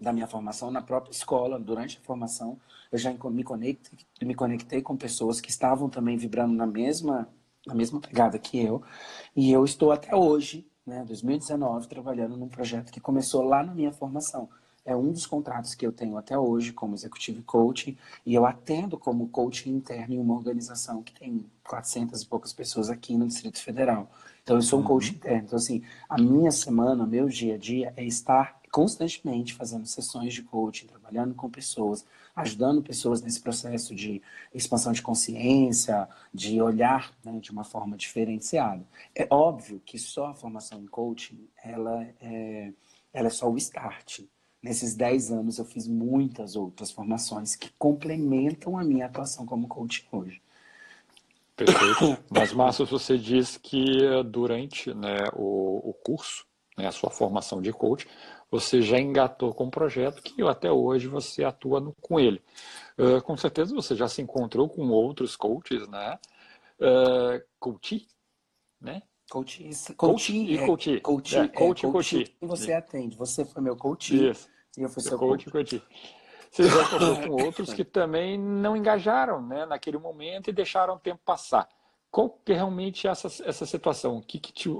[0.00, 2.58] da minha formação na própria escola, durante a formação,
[2.92, 7.28] eu já me conectei, me conectei com pessoas que estavam também vibrando na mesma,
[7.66, 8.82] na mesma pegada que eu,
[9.34, 13.92] e eu estou até hoje, né, 2019, trabalhando num projeto que começou lá na minha
[13.92, 14.48] formação
[14.86, 18.96] é um dos contratos que eu tenho até hoje como executive coaching e eu atendo
[18.96, 23.60] como coaching interno em uma organização que tem 400 e poucas pessoas aqui no Distrito
[23.60, 24.08] Federal.
[24.44, 24.88] Então eu sou um uhum.
[24.88, 25.42] coach interno.
[25.44, 30.42] Então assim, a minha semana, meu dia a dia é estar constantemente fazendo sessões de
[30.42, 32.04] coaching, trabalhando com pessoas,
[32.36, 34.20] ajudando pessoas nesse processo de
[34.52, 38.86] expansão de consciência, de olhar né, de uma forma diferenciada.
[39.14, 42.70] É óbvio que só a formação em coaching, ela é,
[43.14, 44.20] ela é só o start.
[44.62, 50.06] Nesses 10 anos eu fiz muitas outras formações que complementam a minha atuação como coach
[50.12, 50.42] hoje.
[51.56, 52.22] Perfeito.
[52.28, 56.44] Mas, Márcio, você diz que durante né, o, o curso,
[56.76, 58.06] né, a sua formação de coach,
[58.50, 62.42] você já engatou com um projeto que até hoje você atua no, com ele.
[62.98, 66.18] Uh, com certeza você já se encontrou com outros coaches, né?
[66.80, 68.06] Uh, coach,
[68.80, 69.02] né?
[69.28, 70.66] Coach, coach, e coach.
[70.66, 72.36] Coach, é, coach, é, coach, coach.
[72.40, 73.16] E você atende.
[73.16, 75.50] Você foi meu coach e eu fui seu coach.
[75.50, 75.82] coach.
[76.50, 80.98] Você já encontrou com outros que também não engajaram né, naquele momento e deixaram o
[80.98, 81.68] tempo passar.
[82.08, 84.18] Qual que é realmente essa, essa situação?
[84.18, 84.74] O que, que te, o,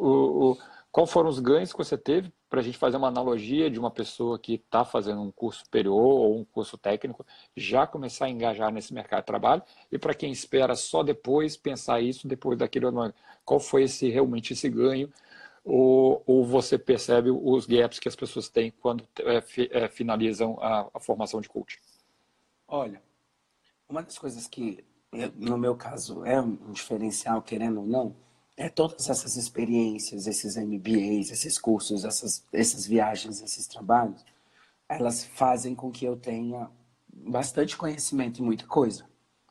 [0.53, 0.59] o,
[0.91, 3.91] qual foram os ganhos que você teve para a gente fazer uma analogia de uma
[3.91, 8.73] pessoa que está fazendo um curso superior ou um curso técnico já começar a engajar
[8.73, 13.13] nesse mercado de trabalho e para quem espera só depois pensar isso depois daquele ano
[13.45, 15.13] qual foi esse realmente esse ganho
[15.67, 20.89] ou, ou você percebe os gaps que as pessoas têm quando é, é, finalizam a,
[20.95, 21.81] a formação de coach?
[22.69, 23.03] Olha,
[23.89, 24.85] uma das coisas que
[25.35, 28.15] no meu caso é um diferencial querendo ou não
[28.57, 34.25] é, todas essas experiências, esses MBAs, esses cursos, essas, essas viagens, esses trabalhos,
[34.89, 36.71] elas fazem com que eu tenha
[37.09, 39.05] bastante conhecimento em muita coisa,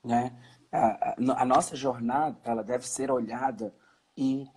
[0.04, 0.36] né?
[0.72, 3.74] A, a, a nossa jornada, ela deve ser olhada
[4.18, 4.48] e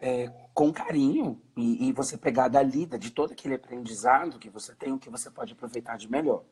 [0.00, 4.74] é, com carinho e, e, você pegar da lida de todo aquele aprendizado que você
[4.74, 6.44] tem, o que você pode aproveitar de melhor.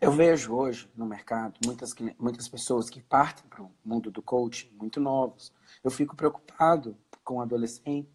[0.00, 4.70] Eu vejo hoje no mercado muitas, muitas pessoas que partem para o mundo do coaching
[4.72, 5.52] muito novos,
[5.86, 8.10] eu fico preocupado com adolescentes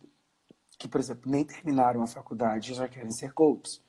[0.77, 3.81] que, por exemplo, nem terminaram a faculdade e já querem ser coaches.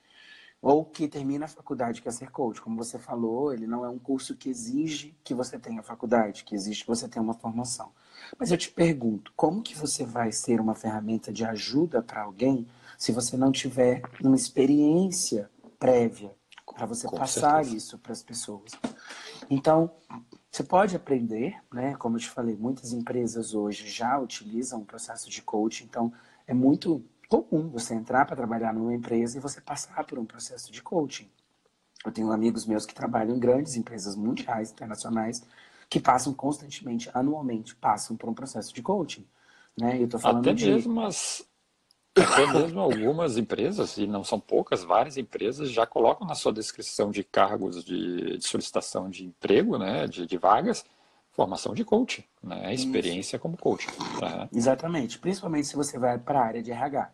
[0.61, 2.63] Ou que termina a faculdade e quer ser coach.
[2.63, 6.55] Como você falou, ele não é um curso que exige que você tenha faculdade, que
[6.55, 7.91] exige que você tenha uma formação.
[8.39, 12.69] Mas eu te pergunto, como que você vai ser uma ferramenta de ajuda para alguém
[12.97, 16.33] se você não tiver uma experiência prévia
[16.73, 17.77] para você com passar certeza.
[17.77, 18.71] isso para as pessoas?
[19.51, 19.91] Então,
[20.53, 21.95] você pode aprender, né?
[21.95, 26.13] Como eu te falei, muitas empresas hoje já utilizam o processo de coaching, então
[26.47, 30.71] é muito comum você entrar para trabalhar numa empresa e você passar por um processo
[30.71, 31.31] de coaching.
[32.05, 35.43] Eu tenho amigos meus que trabalham em grandes empresas mundiais, internacionais,
[35.89, 39.27] que passam constantemente, anualmente, passam por um processo de coaching.
[39.81, 40.03] Né?
[40.03, 40.71] Eu tô falando Até de...
[40.71, 41.43] mesmo as,
[42.15, 47.11] até mesmo algumas empresas, e não são poucas, várias empresas já colocam na sua descrição
[47.11, 50.85] de cargos de, de solicitação de emprego, né, de, de, vagas,
[51.31, 53.43] formação de coach, né, experiência Isso.
[53.43, 53.87] como coach.
[54.53, 57.11] Exatamente, principalmente se você vai para a área de RH,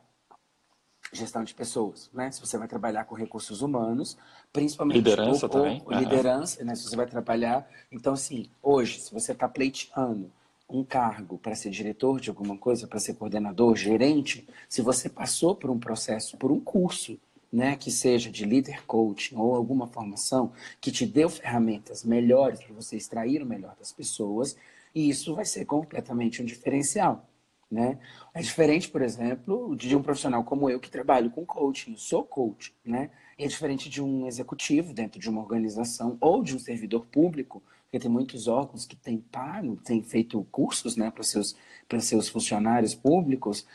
[1.12, 4.18] gestão de pessoas, né, se você vai trabalhar com recursos humanos,
[4.52, 4.96] principalmente...
[4.96, 5.82] Liderança ou, também.
[5.87, 7.68] Ou, liderança, né, se você vai trabalhar...
[7.90, 10.30] Então, assim, hoje, se você está pleiteando
[10.68, 15.54] um cargo para ser diretor de alguma coisa, para ser coordenador, gerente, se você passou
[15.54, 17.18] por um processo, por um curso,
[17.50, 22.74] né, que seja de líder coaching ou alguma formação que te deu ferramentas melhores para
[22.74, 24.54] você extrair o melhor das pessoas,
[24.94, 27.26] e isso vai ser completamente um diferencial.
[27.70, 27.98] Né?
[28.33, 32.74] É diferente, por exemplo, de um profissional como eu que trabalho com coaching, sou coach,
[32.83, 33.11] né?
[33.37, 37.98] É diferente de um executivo dentro de uma organização ou de um servidor público porque
[37.98, 41.57] tem muitos órgãos que têm pago, têm feito cursos né, para seus,
[42.01, 43.66] seus funcionários públicos.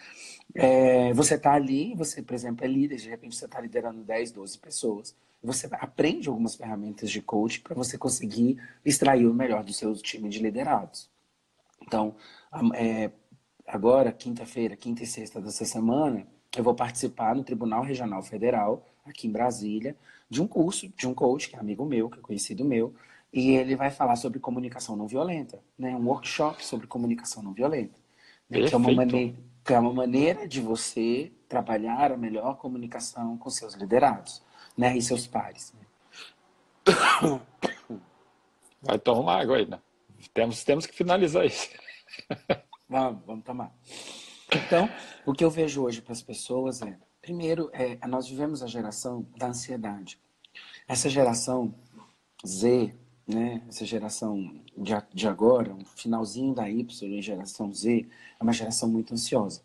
[0.54, 4.32] É, você está ali, você, por exemplo, é líder, de repente você está liderando 10,
[4.32, 5.16] 12 pessoas.
[5.44, 10.30] Você aprende algumas ferramentas de coaching para você conseguir extrair o melhor do seu time
[10.30, 11.10] de liderados.
[11.82, 12.16] Então,
[12.76, 13.10] é,
[13.66, 19.28] agora, quinta-feira, quinta e sexta dessa semana, eu vou participar no Tribunal Regional Federal, aqui
[19.28, 19.98] em Brasília,
[20.30, 22.94] de um curso de um coach, que é amigo meu, que é conhecido meu,
[23.34, 25.96] e ele vai falar sobre comunicação não violenta, né?
[25.96, 27.98] Um workshop sobre comunicação não violenta,
[28.48, 28.68] né?
[28.68, 33.50] que é uma maneira que é uma maneira de você trabalhar a melhor comunicação com
[33.50, 34.44] seus liderados,
[34.78, 34.96] né?
[34.98, 35.74] E seus pares.
[35.74, 37.40] Né?
[38.82, 39.80] Vai tomar água aí, né?
[40.34, 41.70] Temos, temos que finalizar isso.
[42.90, 43.74] vamos, vamos tomar.
[44.52, 44.90] Então,
[45.26, 49.26] o que eu vejo hoje para as pessoas é, primeiro, é, nós vivemos a geração
[49.38, 50.20] da ansiedade.
[50.88, 51.74] Essa geração
[52.46, 52.94] Z,
[53.28, 58.08] né, essa geração de, de agora, um finalzinho da Y, geração Z,
[58.40, 59.62] é uma geração muito ansiosa.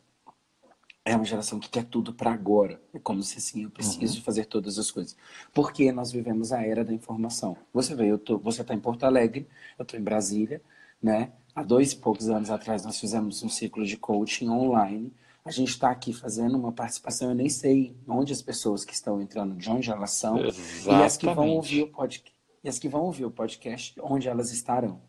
[1.04, 2.80] É uma geração que quer tudo para agora.
[2.92, 4.24] É como se assim, eu preciso uhum.
[4.24, 5.16] fazer todas as coisas.
[5.54, 7.56] Porque nós vivemos a era da informação.
[7.72, 10.60] Você vê, eu tô, você está em Porto Alegre, eu estou em Brasília,
[11.02, 11.32] né?
[11.54, 15.12] Há dois e poucos anos atrás nós fizemos um ciclo de coaching online.
[15.44, 19.20] A gente está aqui fazendo uma participação, eu nem sei onde as pessoas que estão
[19.20, 20.38] entrando, de onde elas são.
[20.44, 20.88] Exatamente.
[20.88, 24.28] E as que vão ouvir o podcast e as que vão ouvir o podcast, onde
[24.28, 25.00] elas estarão.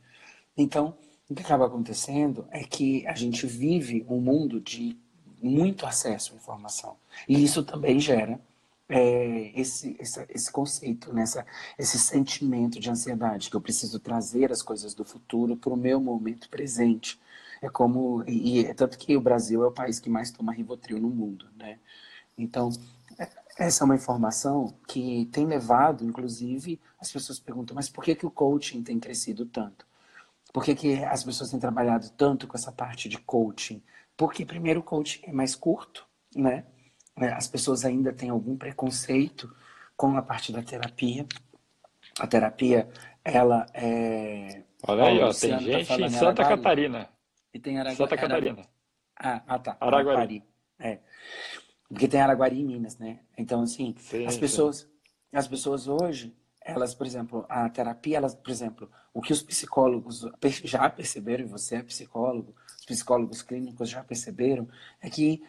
[0.56, 0.96] Então,
[1.30, 4.98] o que acaba acontecendo é que a gente vive um mundo de
[5.42, 6.98] muito acesso à informação.
[7.28, 8.40] E isso também gera
[8.90, 11.46] é, esse, esse, esse conceito, nessa,
[11.78, 16.02] esse sentimento de ansiedade, que eu preciso trazer as coisas do futuro para o meu
[16.02, 17.20] momento presente.
[17.62, 21.00] É como, e, e tanto que o Brasil é o país que mais toma Rivotril
[21.00, 21.78] no mundo, né?
[22.38, 22.99] Então, é,
[23.60, 28.26] essa é uma informação que tem levado, inclusive, as pessoas perguntam, mas por que, que
[28.26, 29.86] o coaching tem crescido tanto?
[30.54, 33.84] Por que, que as pessoas têm trabalhado tanto com essa parte de coaching?
[34.16, 36.66] Porque, primeiro, o coaching é mais curto, né?
[37.18, 39.54] É, as pessoas ainda têm algum preconceito
[39.96, 41.28] com a parte da terapia.
[42.18, 42.90] A terapia,
[43.24, 44.64] ela é.
[44.88, 47.10] Olha aí, ó, tem tá gente tá em Santa Araguari, Catarina.
[47.54, 47.98] E tem Araguari.
[47.98, 48.66] Santa Catarina.
[49.20, 49.78] Ah, ah, tá.
[49.82, 50.44] Araguari.
[50.80, 51.00] É.
[51.90, 53.20] Porque tem Araguari em Minas, né?
[53.38, 54.88] Então, assim, sim, as pessoas, sim.
[55.34, 60.26] as pessoas hoje, elas, por exemplo, a terapia, elas, por exemplo, o que os psicólogos
[60.64, 64.68] já perceberam, e você é psicólogo, os psicólogos clínicos já perceberam,
[65.02, 65.42] é que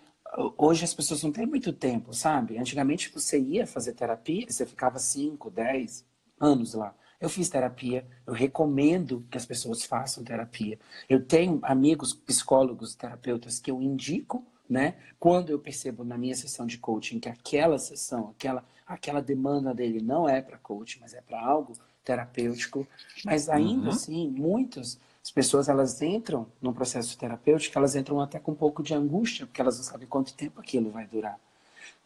[0.56, 2.56] hoje as pessoas não têm muito tempo, sabe?
[2.56, 6.06] Antigamente você ia fazer terapia, você ficava 5, 10
[6.40, 6.94] anos lá.
[7.20, 10.78] Eu fiz terapia, eu recomendo que as pessoas façam terapia.
[11.06, 14.94] Eu tenho amigos psicólogos, terapeutas que eu indico, né?
[15.18, 20.00] Quando eu percebo na minha sessão de coaching que aquela sessão, aquela aquela demanda dele
[20.00, 22.86] não é para coaching, mas é para algo terapêutico.
[23.24, 23.90] Mas ainda uhum.
[23.90, 28.82] assim, muitos as pessoas elas entram no processo terapêutico, elas entram até com um pouco
[28.82, 31.38] de angústia, porque elas não sabem quanto tempo aquilo vai durar,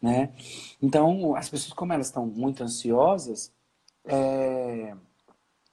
[0.01, 0.31] né?
[0.81, 3.51] Então, as pessoas como elas estão muito ansiosas,
[4.03, 4.93] é...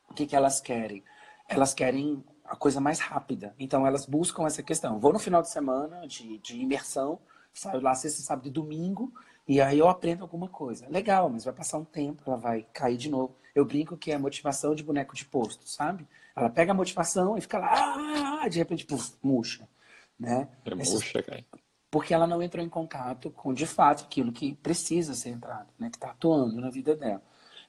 [0.09, 1.03] o que que elas querem?
[1.49, 3.55] Elas querem a coisa mais rápida.
[3.59, 5.01] Então, elas buscam essa questão.
[5.01, 7.19] Vou no final de semana de, de imersão,
[7.51, 9.11] saio lá sexta, sábado e domingo,
[9.49, 10.87] e aí eu aprendo alguma coisa.
[10.91, 13.35] Legal, mas vai passar um tempo, ela vai cair de novo.
[13.55, 16.07] Eu brinco que é motivação de boneco de posto, sabe?
[16.37, 19.67] Ela pega a motivação e fica lá, de repente, puf, murcha.
[20.21, 20.47] Né?
[20.67, 21.43] É murcha, cara.
[21.91, 25.89] Porque ela não entrou em contato com, de fato, aquilo que precisa ser entrado, né?
[25.89, 27.23] que está atuando na vida dela.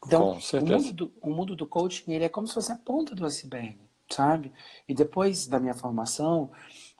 [0.06, 3.15] Então, o mundo, do, o mundo do coaching ele é como se fosse a ponta
[3.15, 4.51] do iceberg, sabe?
[4.87, 6.51] E depois da minha formação,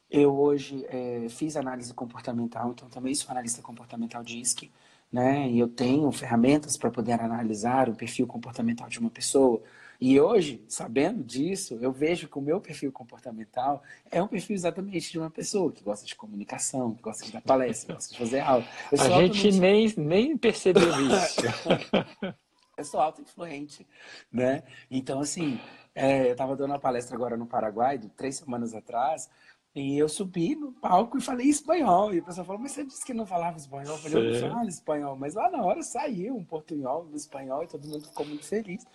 [0.10, 4.72] eu hoje é, fiz análise comportamental, então também sou analista comportamental DISC,
[5.12, 5.50] né?
[5.50, 9.62] E eu tenho ferramentas para poder analisar o perfil comportamental de uma pessoa.
[10.02, 15.12] E hoje, sabendo disso, eu vejo que o meu perfil comportamental é um perfil exatamente
[15.12, 18.20] de uma pessoa que gosta de comunicação, que gosta de dar palestra, que gosta de
[18.20, 18.66] fazer aula.
[18.92, 21.42] Eu A gente nem, nem percebeu isso.
[22.76, 23.88] eu sou auto-influente,
[24.32, 24.64] né?
[24.92, 25.60] Então, assim,
[25.96, 29.30] é, eu estava dando uma palestra agora no Paraguai, três semanas atrás,
[29.76, 32.14] e eu subi no palco e falei espanhol.
[32.14, 33.96] E a pessoa falou, mas você disse que não falava espanhol.
[33.96, 35.16] Eu falei, eu não falo espanhol.
[35.16, 38.86] Mas lá na hora saiu um portunhol no espanhol e todo mundo ficou muito feliz.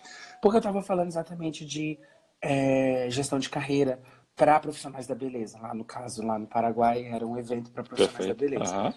[0.41, 1.99] Porque eu estava falando exatamente de
[2.41, 4.01] é, gestão de carreira
[4.37, 5.59] para profissionais da beleza.
[5.59, 8.39] Lá no caso, lá no Paraguai, era um evento para profissionais Perfeito.
[8.39, 8.81] da beleza.
[8.81, 8.93] Uhum.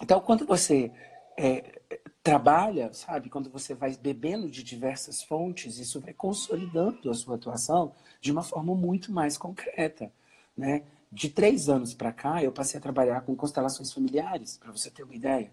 [0.00, 0.90] Então, quando você
[1.38, 1.78] é,
[2.22, 7.94] trabalha, sabe, quando você vai bebendo de diversas fontes, isso vai consolidando a sua atuação
[8.20, 10.12] de uma forma muito mais concreta.
[10.56, 10.82] Né?
[11.10, 15.02] De três anos para cá, eu passei a trabalhar com constelações familiares, para você ter
[15.02, 15.52] uma ideia.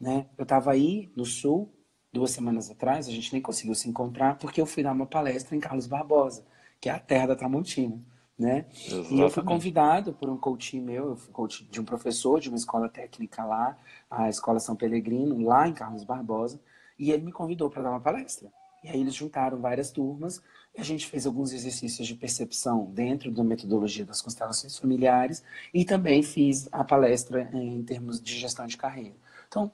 [0.00, 0.26] Né?
[0.36, 1.70] Eu estava aí no Sul,
[2.12, 5.54] duas semanas atrás, a gente nem conseguiu se encontrar, porque eu fui dar uma palestra
[5.54, 6.44] em Carlos Barbosa,
[6.80, 8.00] que é a terra da Tramontina.
[8.38, 8.66] Né?
[9.10, 12.48] E eu fui convidado por um coach meu, eu fui coach de um professor de
[12.48, 13.76] uma escola técnica lá,
[14.08, 16.60] a Escola São Pelegrino, lá em Carlos Barbosa,
[16.96, 18.48] e ele me convidou para dar uma palestra.
[18.84, 20.40] E aí eles juntaram várias turmas
[20.80, 25.42] a gente fez alguns exercícios de percepção dentro da metodologia das constelações familiares
[25.74, 29.16] e também fiz a palestra em termos de gestão de carreira.
[29.48, 29.70] Então,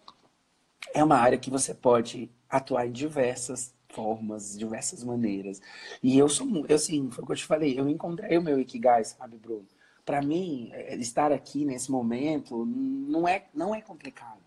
[0.95, 5.63] é uma área que você pode atuar em diversas formas, diversas maneiras.
[6.03, 8.59] E eu sou, eu sim, foi o que eu te falei, eu encontrei o meu
[8.59, 9.67] Ikigai, sabe, Bruno?
[10.05, 14.43] Para mim, é, estar aqui nesse momento não é, não é complicado.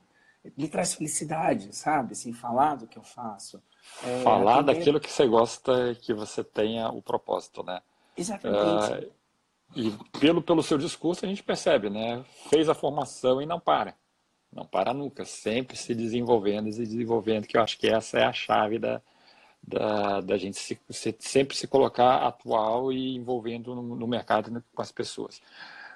[0.56, 2.14] Me traz felicidade, sabe?
[2.14, 3.62] Assim, falar do que eu faço.
[4.04, 7.82] É, Falar daquilo que você gosta que você tenha o propósito, né?
[8.16, 9.06] Exatamente.
[9.06, 9.12] Uh,
[9.76, 12.24] e pelo, pelo seu discurso a gente percebe, né?
[12.50, 13.96] Fez a formação e não para.
[14.52, 18.24] Não para nunca, sempre se desenvolvendo e se desenvolvendo, que eu acho que essa é
[18.24, 19.02] a chave da,
[19.62, 24.82] da, da gente se, se, sempre se colocar atual e envolvendo no, no mercado com
[24.82, 25.42] as pessoas.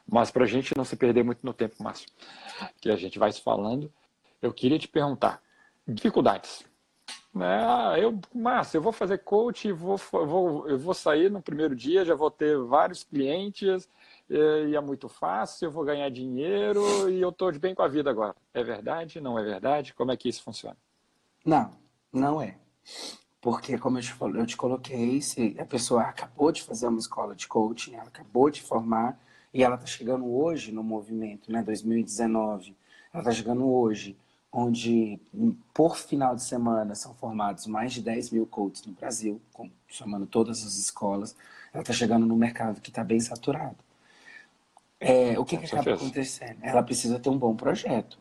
[0.08, 2.08] Mas para a gente não se perder muito no tempo, Márcio,
[2.82, 3.92] que a gente vai se falando,
[4.42, 5.42] eu queria te perguntar,
[5.88, 6.66] dificuldades
[7.34, 8.04] né?
[8.04, 12.14] Eu, Márcio, eu vou fazer coach, vou, vou, eu vou sair no primeiro dia, já
[12.14, 13.88] vou ter vários clientes,
[14.30, 17.88] e é muito fácil, eu vou ganhar dinheiro e eu estou de bem com a
[17.88, 18.36] vida agora.
[18.54, 19.22] É verdade?
[19.22, 19.94] Não é verdade?
[19.94, 20.78] Como é que isso funciona?
[21.46, 21.72] Não,
[22.12, 22.58] não é.
[23.42, 27.36] Porque, como eu te, eu te coloquei, se a pessoa acabou de fazer uma escola
[27.36, 29.20] de coaching, ela acabou de formar,
[29.52, 32.76] e ela está chegando hoje no movimento, né, 2019,
[33.12, 34.16] ela está chegando hoje
[34.52, 35.20] onde
[35.74, 39.42] por final de semana são formados mais de 10 mil coaches no Brasil,
[39.88, 41.36] chamando todas as escolas.
[41.74, 43.78] Ela está chegando no mercado que está bem saturado.
[45.00, 46.60] É, o que, que acaba acontecendo?
[46.62, 48.20] Ela precisa ter um bom projeto,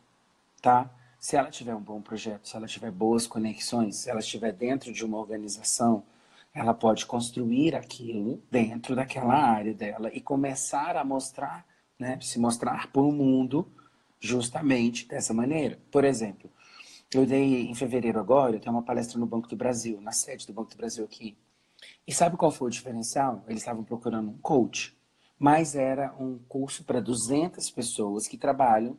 [0.62, 0.88] tá?
[1.20, 4.90] Se ela tiver um bom projeto, se ela tiver boas conexões, se ela estiver dentro
[4.90, 6.02] de uma organização,
[6.54, 11.66] ela pode construir aquilo dentro daquela área dela e começar a mostrar,
[11.98, 13.70] né, se mostrar para o mundo
[14.18, 15.78] justamente dessa maneira.
[15.90, 16.50] Por exemplo,
[17.12, 20.46] eu dei em fevereiro agora, eu tenho uma palestra no Banco do Brasil, na sede
[20.46, 21.36] do Banco do Brasil aqui.
[22.06, 23.44] E sabe qual foi o diferencial?
[23.46, 24.96] Eles estavam procurando um coach,
[25.38, 28.98] mas era um curso para 200 pessoas que trabalham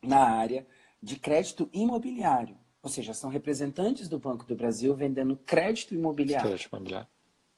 [0.00, 0.64] na área
[1.02, 2.56] de crédito imobiliário.
[2.82, 6.48] Ou seja, são representantes do Banco do Brasil vendendo crédito imobiliário.
[6.48, 7.08] Crédito imobiliário.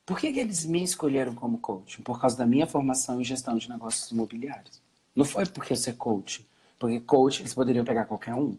[0.04, 2.02] Por que, que eles me escolheram como coach?
[2.02, 4.82] Por causa da minha formação em gestão de negócios imobiliários.
[5.14, 6.46] Não foi porque eu ser coach.
[6.78, 8.56] Porque coach, eles poderiam pegar qualquer um.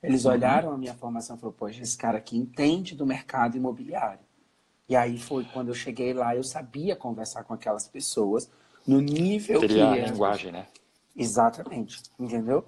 [0.00, 0.32] Eles uhum.
[0.32, 4.20] olharam a minha formação e falaram, poxa, esse cara aqui entende do mercado imobiliário.
[4.88, 8.50] E aí foi quando eu cheguei lá, eu sabia conversar com aquelas pessoas
[8.86, 10.00] no nível Teria que...
[10.00, 10.66] a linguagem, né?
[11.16, 12.64] Exatamente, entendeu?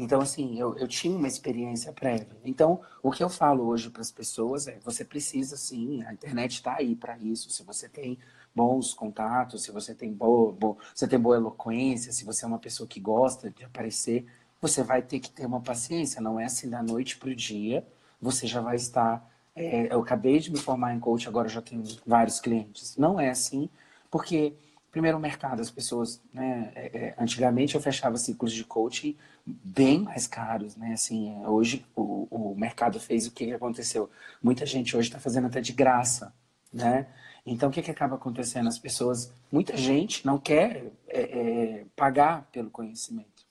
[0.00, 2.28] Então, assim, eu, eu tinha uma experiência prévia.
[2.44, 6.52] Então, o que eu falo hoje para as pessoas é: você precisa, sim, a internet
[6.52, 7.50] está aí para isso.
[7.50, 8.16] Se você tem
[8.54, 12.60] bons contatos, se você tem boa, boa, você tem boa eloquência, se você é uma
[12.60, 14.24] pessoa que gosta de aparecer,
[14.60, 16.20] você vai ter que ter uma paciência.
[16.20, 17.84] Não é assim da noite para o dia,
[18.22, 19.28] você já vai estar.
[19.54, 22.96] É, eu acabei de me formar em coach, agora já tenho vários clientes.
[22.96, 23.68] Não é assim,
[24.08, 24.54] porque
[24.90, 29.16] primeiro mercado, as pessoas, né, é, é, antigamente eu fechava ciclos de coaching
[29.64, 34.10] bem mais caros, né, assim, hoje o, o mercado fez o que, que aconteceu?
[34.42, 36.34] Muita gente hoje está fazendo até de graça,
[36.72, 37.06] né,
[37.44, 38.68] então o que, que acaba acontecendo?
[38.68, 43.46] As pessoas, muita gente não quer é, é, pagar pelo conhecimento,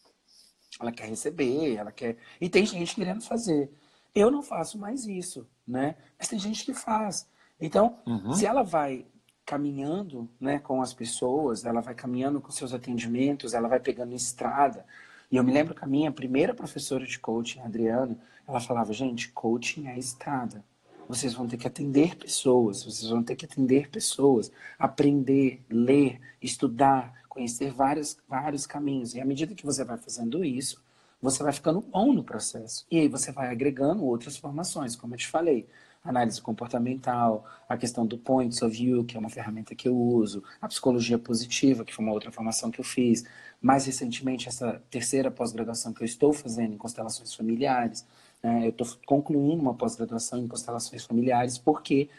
[0.80, 3.72] ela quer receber, ela quer, e tem gente querendo fazer.
[4.14, 7.28] Eu não faço mais isso, né, mas tem gente que faz.
[7.60, 8.34] Então, uhum.
[8.34, 9.06] se ela vai
[9.48, 14.86] caminhando né, com as pessoas, ela vai caminhando com seus atendimentos, ela vai pegando estrada.
[15.30, 18.18] E eu me lembro que a minha primeira professora de coaching, Adriana,
[18.48, 20.64] ela falava, gente, coaching é estrada.
[21.08, 27.14] Vocês vão ter que atender pessoas, vocês vão ter que atender pessoas, aprender, ler, estudar,
[27.30, 29.16] conhecer vários, vários caminhos.
[29.16, 30.82] E à medida que você vai fazendo isso,
[31.22, 32.86] você vai ficando bom no processo.
[32.90, 35.68] E aí você vai agregando outras formações, como eu te falei
[36.04, 40.44] análise comportamental, a questão do Points of View, que é uma ferramenta que eu uso,
[40.62, 43.26] a psicologia positiva, que foi uma outra formação que eu fiz.
[43.62, 48.06] Mais recentemente, essa terceira pós-graduação que eu estou fazendo em constelações familiares.
[48.42, 48.66] Né?
[48.66, 52.10] Eu estou concluindo uma pós-graduação em constelações familiares porque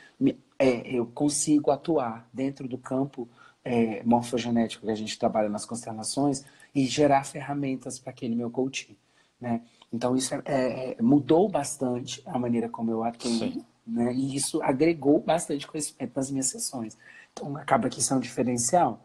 [0.58, 3.28] é, eu consigo atuar dentro do campo
[3.64, 8.96] é, morfogenético que a gente trabalha nas constelações e gerar ferramentas para aquele meu coaching.
[9.40, 9.62] Né?
[9.92, 13.64] Então, isso é, é, mudou bastante a maneira como eu atuo.
[13.86, 14.12] Né?
[14.12, 16.96] E isso agregou bastante conhecimento nas minhas sessões.
[17.32, 19.02] Então, acaba que isso é um diferencial.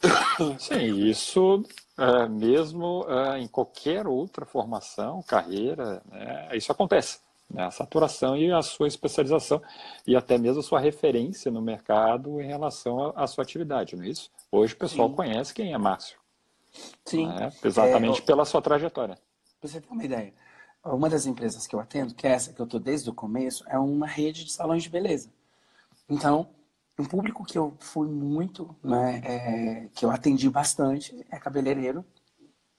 [0.58, 1.64] Sim, isso
[1.96, 7.20] é, mesmo é, em qualquer outra formação, carreira, né, isso acontece.
[7.50, 9.60] Né, a saturação e a sua especialização
[10.06, 14.08] e até mesmo a sua referência no mercado em relação à sua atividade, não é
[14.08, 14.30] isso?
[14.52, 15.14] Hoje o pessoal Sim.
[15.14, 16.18] conhece quem é Márcio.
[17.04, 17.26] Sim.
[17.26, 19.18] Né, exatamente é, pela sua trajetória.
[19.60, 20.32] Pra você ter uma ideia,
[20.84, 23.64] uma das empresas que eu atendo, que é essa que eu estou desde o começo,
[23.68, 25.30] é uma rede de salões de beleza.
[26.08, 26.48] Então,
[26.98, 32.04] um público que eu fui muito, né, é, que eu atendi bastante, é cabeleireiro,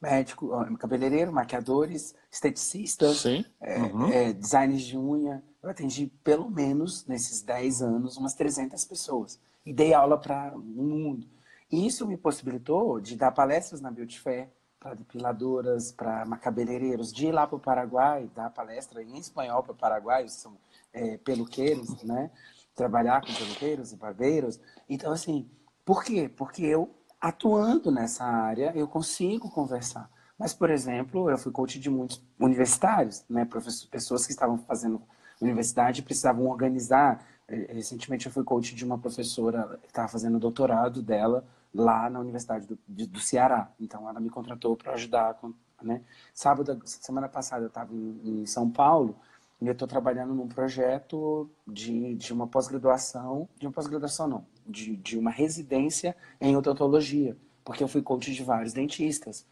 [0.02, 3.26] médico, cabeleireiro, maquiadores, esteticistas,
[3.60, 4.08] é, uhum.
[4.12, 5.44] é, designers de unha.
[5.62, 10.62] Eu atendi pelo menos nesses 10 anos umas 300 pessoas e dei aula para o
[10.62, 11.28] mundo.
[11.72, 14.50] E isso me possibilitou de dar palestras na Beauty Fair,
[14.80, 19.74] para depiladoras, para cabeleireiros, de ir lá para o Paraguai, dar palestra em espanhol para
[19.74, 20.58] paraguaios, são
[20.94, 22.32] é, peluqueiros, né?
[22.74, 24.60] Trabalhar com peluqueiros e barbeiros.
[24.88, 25.50] Então, assim,
[25.84, 26.30] por quê?
[26.30, 30.10] Porque eu, atuando nessa área, eu consigo conversar.
[30.38, 33.46] Mas, por exemplo, eu fui coach de muitos universitários, né?
[33.92, 35.02] Pessoas que estavam fazendo
[35.42, 37.26] universidade e precisavam organizar.
[37.48, 42.68] Recentemente eu fui coach de uma professora que estava fazendo doutorado dela lá na Universidade
[42.68, 43.72] do, de, do Ceará.
[43.80, 45.38] Então ela me contratou para ajudar.
[45.82, 46.02] Né?
[46.34, 49.16] Sábado, semana passada eu estava em, em, São Paulo
[49.62, 54.96] e eu estou trabalhando num projeto de, de uma pós-graduação, de uma pós-graduação não, de,
[54.96, 59.46] de uma residência em odontologia, porque eu fui coach de vários dentistas.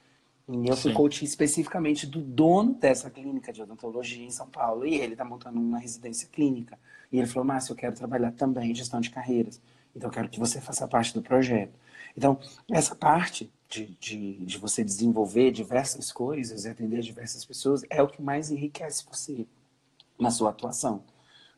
[0.50, 0.98] E eu fui Sim.
[0.98, 4.86] coach especificamente do dono dessa clínica de odontologia em São Paulo.
[4.86, 6.80] E ele está montando uma residência clínica.
[7.12, 9.62] E ele falou, Márcio, eu quero trabalhar também em gestão de carreiras.
[9.94, 11.74] Então, eu quero que você faça parte do projeto.
[12.18, 12.40] Então,
[12.72, 18.08] essa parte de, de, de você desenvolver diversas coisas e atender diversas pessoas é o
[18.08, 19.46] que mais enriquece você
[20.20, 21.04] na sua atuação.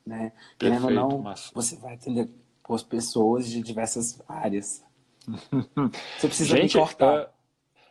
[0.05, 0.34] Né?
[0.57, 1.51] Querendo ou não, Márcio.
[1.53, 2.30] você vai atender
[2.88, 4.84] pessoas de diversas áreas.
[6.18, 7.26] Você precisa Gente, me cortar.
[7.26, 7.39] Uh...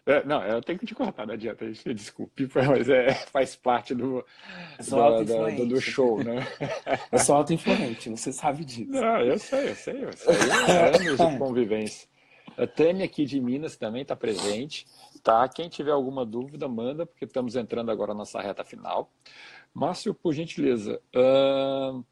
[0.07, 1.71] É, não, eu tenho que te cortar, não adianta.
[1.95, 4.25] Desculpe, mas é, faz parte do,
[4.89, 6.47] do, do, do, show, né?
[7.13, 8.91] Eu sou auto-influente, você sabe disso.
[8.91, 10.05] Não, eu sei, eu sei.
[10.05, 12.09] Eu sei é anos de convivência.
[12.59, 14.85] A Tânia aqui de Minas também está presente.
[15.23, 15.49] Tá?
[15.49, 19.13] Quem tiver alguma dúvida, manda, porque estamos entrando agora na nossa reta final.
[19.73, 22.05] Márcio, por gentileza, uh,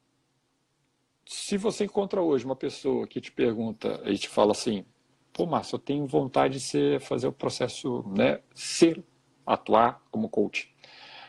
[1.27, 4.85] se você encontra hoje uma pessoa que te pergunta e te fala assim,
[5.33, 9.05] pô, Márcio, eu tenho vontade de ser, fazer o processo, né, ser,
[9.45, 10.73] atuar como coach,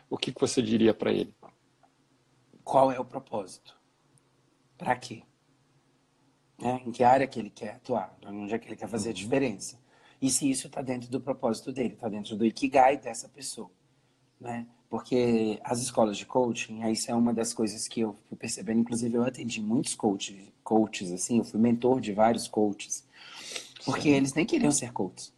[0.09, 1.34] o que, que você diria para ele?
[2.63, 3.76] Qual é o propósito?
[4.78, 5.24] Para quê?
[6.62, 8.18] É, em que área que ele quer atuar?
[8.26, 9.16] Onde é que ele quer fazer a uhum.
[9.16, 9.78] diferença?
[10.22, 13.70] E se isso está dentro do propósito dele, está dentro do ikigai dessa pessoa,
[14.39, 14.66] né?
[14.89, 18.80] Porque as escolas de coaching, isso é uma das coisas que eu fui percebendo.
[18.80, 23.05] Inclusive, eu atendi muitos coaches, coaches assim, eu fui mentor de vários coaches.
[23.86, 24.16] Porque Sim.
[24.16, 25.34] eles nem queriam ser coaches.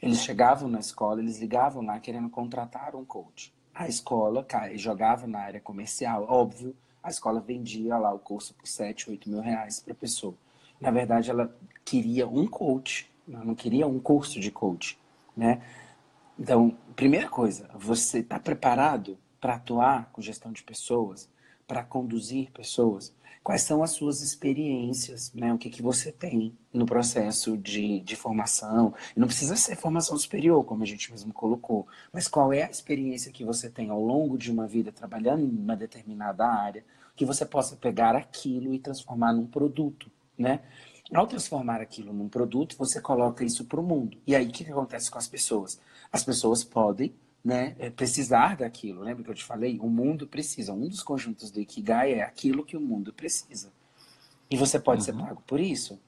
[0.00, 3.52] Eles chegavam na escola, eles ligavam lá querendo contratar um coach.
[3.74, 9.10] A escola jogava na área comercial, óbvio, a escola vendia lá o curso por 7,
[9.10, 10.34] 8 mil reais para a pessoa.
[10.80, 11.54] Na verdade, ela
[11.84, 14.98] queria um coach, não queria um curso de coach,
[15.36, 15.60] né?
[16.38, 21.28] Então, primeira coisa, você está preparado para atuar com gestão de pessoas,
[21.66, 23.14] para conduzir pessoas?
[23.42, 25.52] Quais são as suas experiências, né?
[25.52, 28.94] O que, que você tem no processo de, de formação?
[29.16, 32.70] E não precisa ser formação superior, como a gente mesmo colocou, mas qual é a
[32.70, 36.84] experiência que você tem ao longo de uma vida trabalhando em uma determinada área,
[37.16, 40.10] que você possa pegar aquilo e transformar num produto,
[40.40, 40.60] né?
[41.12, 44.16] Ao transformar aquilo num produto, você coloca isso para o mundo.
[44.26, 45.80] E aí, o que, que acontece com as pessoas?
[46.10, 47.12] As pessoas podem
[47.44, 49.02] né, é, precisar daquilo.
[49.02, 49.78] Lembra que eu te falei?
[49.80, 50.72] O mundo precisa.
[50.72, 53.72] Um dos conjuntos do Ikigai é aquilo que o mundo precisa.
[54.50, 55.04] E você pode uhum.
[55.04, 56.00] ser pago por isso.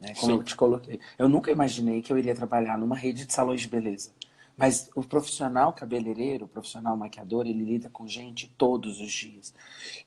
[0.00, 0.12] Né?
[0.14, 0.38] Como Sim.
[0.38, 1.00] eu te coloquei.
[1.18, 4.10] Eu nunca imaginei que eu iria trabalhar numa rede de salões de beleza.
[4.56, 9.54] Mas o profissional cabeleireiro, o profissional maquiador, ele lida com gente todos os dias.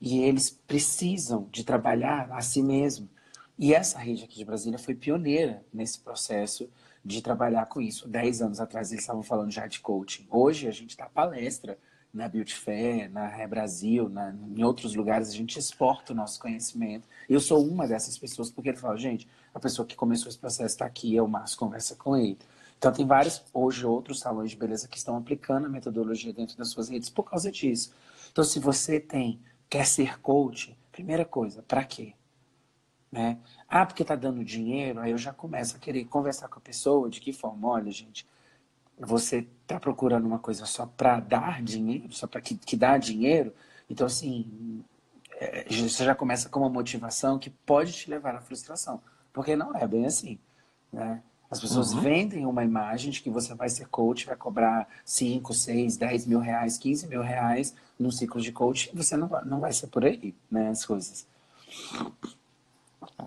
[0.00, 3.08] E eles precisam de trabalhar a si mesmo.
[3.62, 6.70] E essa rede aqui de Brasília foi pioneira nesse processo
[7.04, 8.08] de trabalhar com isso.
[8.08, 10.26] Dez anos atrás eles estavam falando já de coaching.
[10.30, 11.78] Hoje a gente dá palestra
[12.10, 16.40] na Beauty Fair, na Ré Brasil, na, em outros lugares, a gente exporta o nosso
[16.40, 17.06] conhecimento.
[17.28, 20.72] Eu sou uma dessas pessoas, porque ele fala, gente, a pessoa que começou esse processo
[20.72, 22.38] está aqui, o Márcio, conversa com ele.
[22.78, 26.70] Então tem vários, hoje, outros salões de beleza que estão aplicando a metodologia dentro das
[26.70, 27.92] suas redes por causa disso.
[28.32, 29.38] Então, se você tem,
[29.68, 32.14] quer ser coach, primeira coisa, para quê?
[33.10, 33.38] Né?
[33.68, 37.10] Ah, porque tá dando dinheiro, aí eu já começo a querer conversar com a pessoa,
[37.10, 38.26] de que forma, olha, gente,
[38.98, 43.52] você tá procurando uma coisa só para dar dinheiro, só para que, que dá dinheiro,
[43.88, 44.84] então assim,
[45.32, 49.00] é, você já começa com uma motivação que pode te levar à frustração,
[49.32, 50.38] porque não é bem assim,
[50.92, 51.22] né?
[51.50, 52.00] As pessoas uhum.
[52.00, 56.38] vendem uma imagem de que você vai ser coach, vai cobrar 5, 6, 10 mil
[56.38, 59.88] reais, 15 mil reais num ciclo de coach, e você não vai, não vai ser
[59.88, 61.26] por aí, né, as coisas.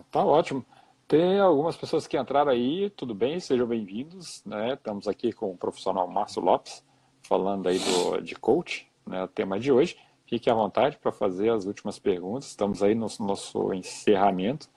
[0.09, 0.65] Tá ótimo.
[1.07, 4.43] Tem algumas pessoas que entraram aí, tudo bem, sejam bem-vindos.
[4.45, 4.73] Né?
[4.73, 6.83] Estamos aqui com o profissional Márcio Lopes,
[7.21, 9.97] falando aí do, de coach, né, o tema de hoje.
[10.25, 12.47] Fique à vontade para fazer as últimas perguntas.
[12.47, 14.67] Estamos aí no nosso encerramento.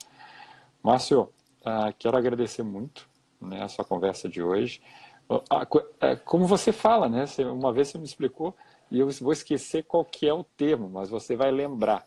[0.83, 1.31] Márcio,
[1.63, 3.09] uh, quero agradecer muito
[3.41, 4.83] né, a sua conversa de hoje.
[5.29, 7.25] Uh, uh, como você fala, né?
[7.51, 8.55] Uma vez você me explicou
[8.91, 12.07] e eu vou esquecer qual que é o termo, mas você vai lembrar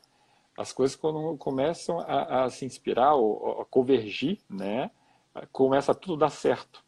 [0.59, 4.91] as coisas quando começam a, a se inspirar ou a convergir, né?
[5.53, 6.83] Começa tudo a dar certo.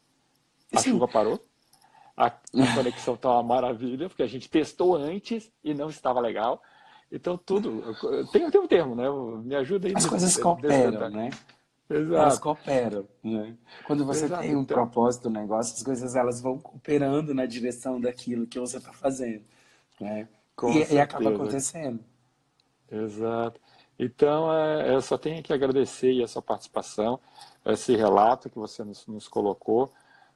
[0.73, 0.91] A Sim.
[0.91, 1.39] chuva parou,
[2.17, 2.31] a, a
[2.75, 6.61] conexão está uma maravilha, porque a gente testou antes e não estava legal.
[7.09, 7.95] Então, tudo.
[8.33, 9.05] Tem, tem um termo, né?
[9.41, 9.93] Me ajuda aí.
[9.95, 11.29] As coisas cooperam, né?
[11.89, 12.15] Exato.
[12.15, 13.07] Elas cooperam.
[13.23, 13.55] Né?
[13.87, 14.41] Quando você Exato.
[14.41, 14.75] tem um então...
[14.75, 19.43] propósito no negócio, as coisas elas vão cooperando na direção daquilo que você está fazendo.
[19.99, 20.27] Né?
[20.63, 22.10] E, e, acaba acontecendo.
[22.91, 23.59] Exato.
[23.97, 27.19] Então, é, eu só tenho que agradecer a sua participação,
[27.65, 29.91] esse relato que você nos, nos colocou,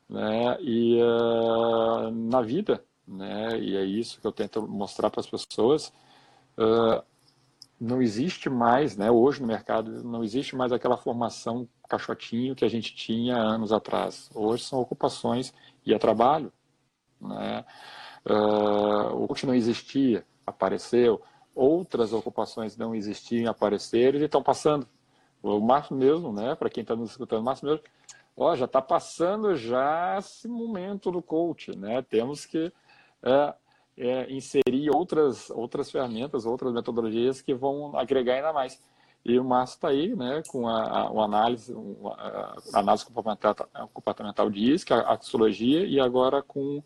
[0.09, 0.57] né?
[0.61, 3.59] E uh, na vida, né?
[3.59, 5.91] E é isso que eu tento mostrar para as pessoas.
[6.57, 7.03] Uh,
[7.79, 9.11] não existe mais, né?
[9.11, 14.29] Hoje no mercado não existe mais aquela formação caixotinho que a gente tinha anos atrás.
[14.33, 15.53] Hoje são ocupações
[15.85, 16.53] e é trabalho,
[17.19, 17.65] né?
[18.25, 21.21] Uh, o que não existia apareceu
[21.55, 24.87] outras ocupações não existiam, apareceram e estão passando.
[25.41, 27.81] O Márcio mesmo, né, para quem está nos escutando, o Márcio mesmo
[28.35, 32.01] ó, já está passando já esse momento do coach, né?
[32.01, 32.71] Temos que
[33.23, 33.53] é,
[33.97, 38.79] é, inserir outras, outras ferramentas, outras metodologias que vão agregar ainda mais.
[39.23, 41.73] E o Márcio está aí, né, com a, a, análise,
[42.15, 43.55] a, a análise comportamental,
[43.91, 46.83] comportamental DISC, a, a psicologia, e agora com uh,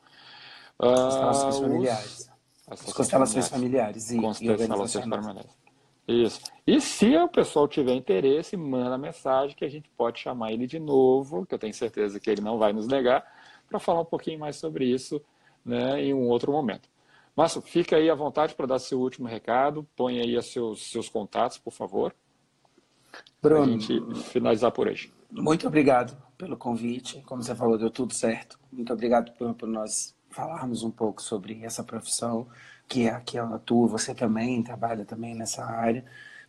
[0.78, 2.32] constelações familiares.
[2.70, 5.58] As, as constelações familiares e, constelações familiares.
[6.08, 6.42] Isso.
[6.66, 10.80] E se o pessoal tiver interesse, manda mensagem que a gente pode chamar ele de
[10.80, 13.24] novo, que eu tenho certeza que ele não vai nos negar,
[13.68, 15.22] para falar um pouquinho mais sobre isso
[15.64, 16.90] né, em um outro momento.
[17.36, 21.08] Márcio, fica aí à vontade para dar seu último recado, põe aí os seus, seus
[21.08, 22.14] contatos, por favor.
[23.42, 24.02] Para a gente
[24.32, 25.14] finalizar por hoje.
[25.32, 27.22] Muito obrigado pelo convite.
[27.22, 28.60] Como você falou, deu tudo certo.
[28.72, 32.48] Muito obrigado por, por nós falarmos um pouco sobre essa profissão
[32.90, 36.04] que é aqui eu atuo, você também trabalha também nessa área.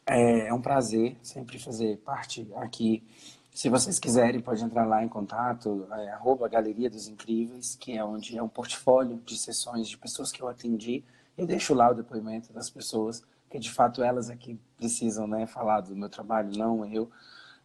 [0.07, 3.05] É, é um prazer sempre fazer parte aqui.
[3.53, 8.03] Se vocês quiserem, pode entrar lá em contato, é, arroba Galeria dos Incríveis, que é
[8.03, 11.05] onde é um portfólio de sessões de pessoas que eu atendi.
[11.37, 15.47] Eu deixo lá o depoimento das pessoas, que de fato elas aqui é precisam né,
[15.47, 17.11] falar do meu trabalho, não eu.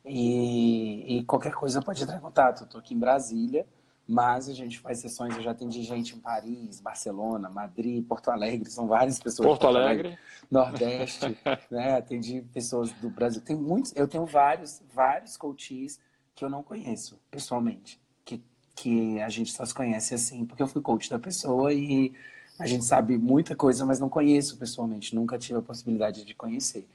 [0.03, 2.63] E, e qualquer coisa pode entrar em contato.
[2.63, 3.65] Estou aqui em Brasília,
[4.07, 8.69] mas a gente faz sessões, eu já atendi gente em Paris, Barcelona, Madrid, Porto Alegre,
[8.69, 9.47] são várias pessoas.
[9.47, 10.07] Porto, Porto Alegre.
[10.09, 10.19] Alegre.
[10.51, 11.37] Nordeste,
[11.71, 11.97] né?
[11.97, 13.41] Atendi pessoas do Brasil.
[13.41, 15.99] Tem muitos, eu tenho vários, vários coaches
[16.35, 18.43] que eu não conheço pessoalmente, que,
[18.75, 22.13] que a gente só se conhece assim, porque eu fui coach da pessoa e
[22.59, 26.87] a gente sabe muita coisa, mas não conheço pessoalmente, nunca tive a possibilidade de conhecer.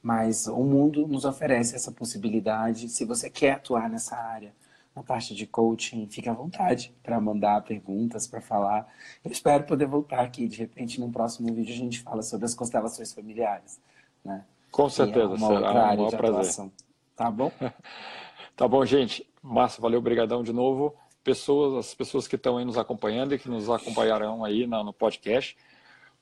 [0.00, 2.88] Mas o mundo nos oferece essa possibilidade.
[2.88, 4.52] Se você quer atuar nessa área,
[4.94, 8.86] na parte de coaching, fique à vontade para mandar perguntas, para falar.
[9.24, 12.54] Eu espero poder voltar aqui, de repente, num próximo vídeo a gente fala sobre as
[12.54, 13.80] constelações familiares.
[14.24, 14.44] Né?
[14.70, 16.40] Com certeza, é uma será outra área um de prazer.
[16.40, 16.72] Atuação.
[17.16, 17.50] Tá bom?
[18.56, 19.26] tá bom, gente.
[19.42, 20.94] Márcio, valeu, obrigadão de novo.
[21.24, 24.92] Pessoas, as pessoas que estão aí nos acompanhando e que nos acompanharão aí no, no
[24.92, 25.56] podcast.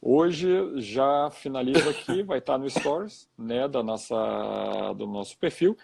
[0.02, 0.48] Hoje
[0.80, 5.76] já finaliza aqui, vai estar no Stories, né, da nossa, do nosso perfil.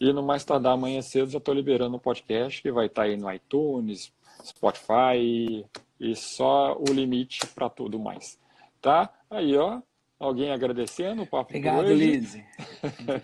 [0.00, 3.08] E no mais tardar amanhã cedo já estou liberando o podcast que vai estar tá
[3.08, 4.12] aí no iTunes,
[4.44, 5.66] Spotify
[5.98, 8.38] e só o limite para tudo mais.
[8.80, 9.12] Tá?
[9.28, 9.80] Aí, ó,
[10.18, 12.44] alguém agradecendo o papo Obrigado, Lise.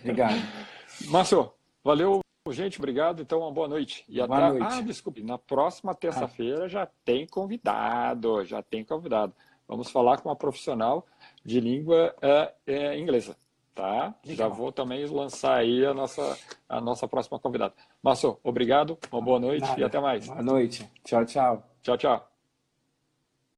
[0.03, 0.35] Obrigado.
[1.07, 1.53] Márcio,
[1.83, 2.21] valeu,
[2.51, 3.23] gente, obrigado.
[3.23, 4.05] Então, uma boa noite.
[4.09, 4.59] E boa até...
[4.59, 4.75] noite.
[4.75, 6.69] Ah, desculpe, na próxima terça-feira ah.
[6.69, 9.33] já tem convidado, já tem convidado.
[9.69, 11.07] Vamos falar com uma profissional
[11.45, 13.37] de língua é, é, inglesa
[13.75, 14.15] tá?
[14.25, 14.49] Legal.
[14.49, 17.75] Já vou também lançar aí a nossa, a nossa próxima convidada.
[18.03, 19.81] Márcio, obrigado, uma boa noite Nada.
[19.81, 20.27] e até mais.
[20.27, 20.89] Boa noite.
[21.05, 21.63] Tchau, tchau.
[21.83, 22.34] Tchau, tchau.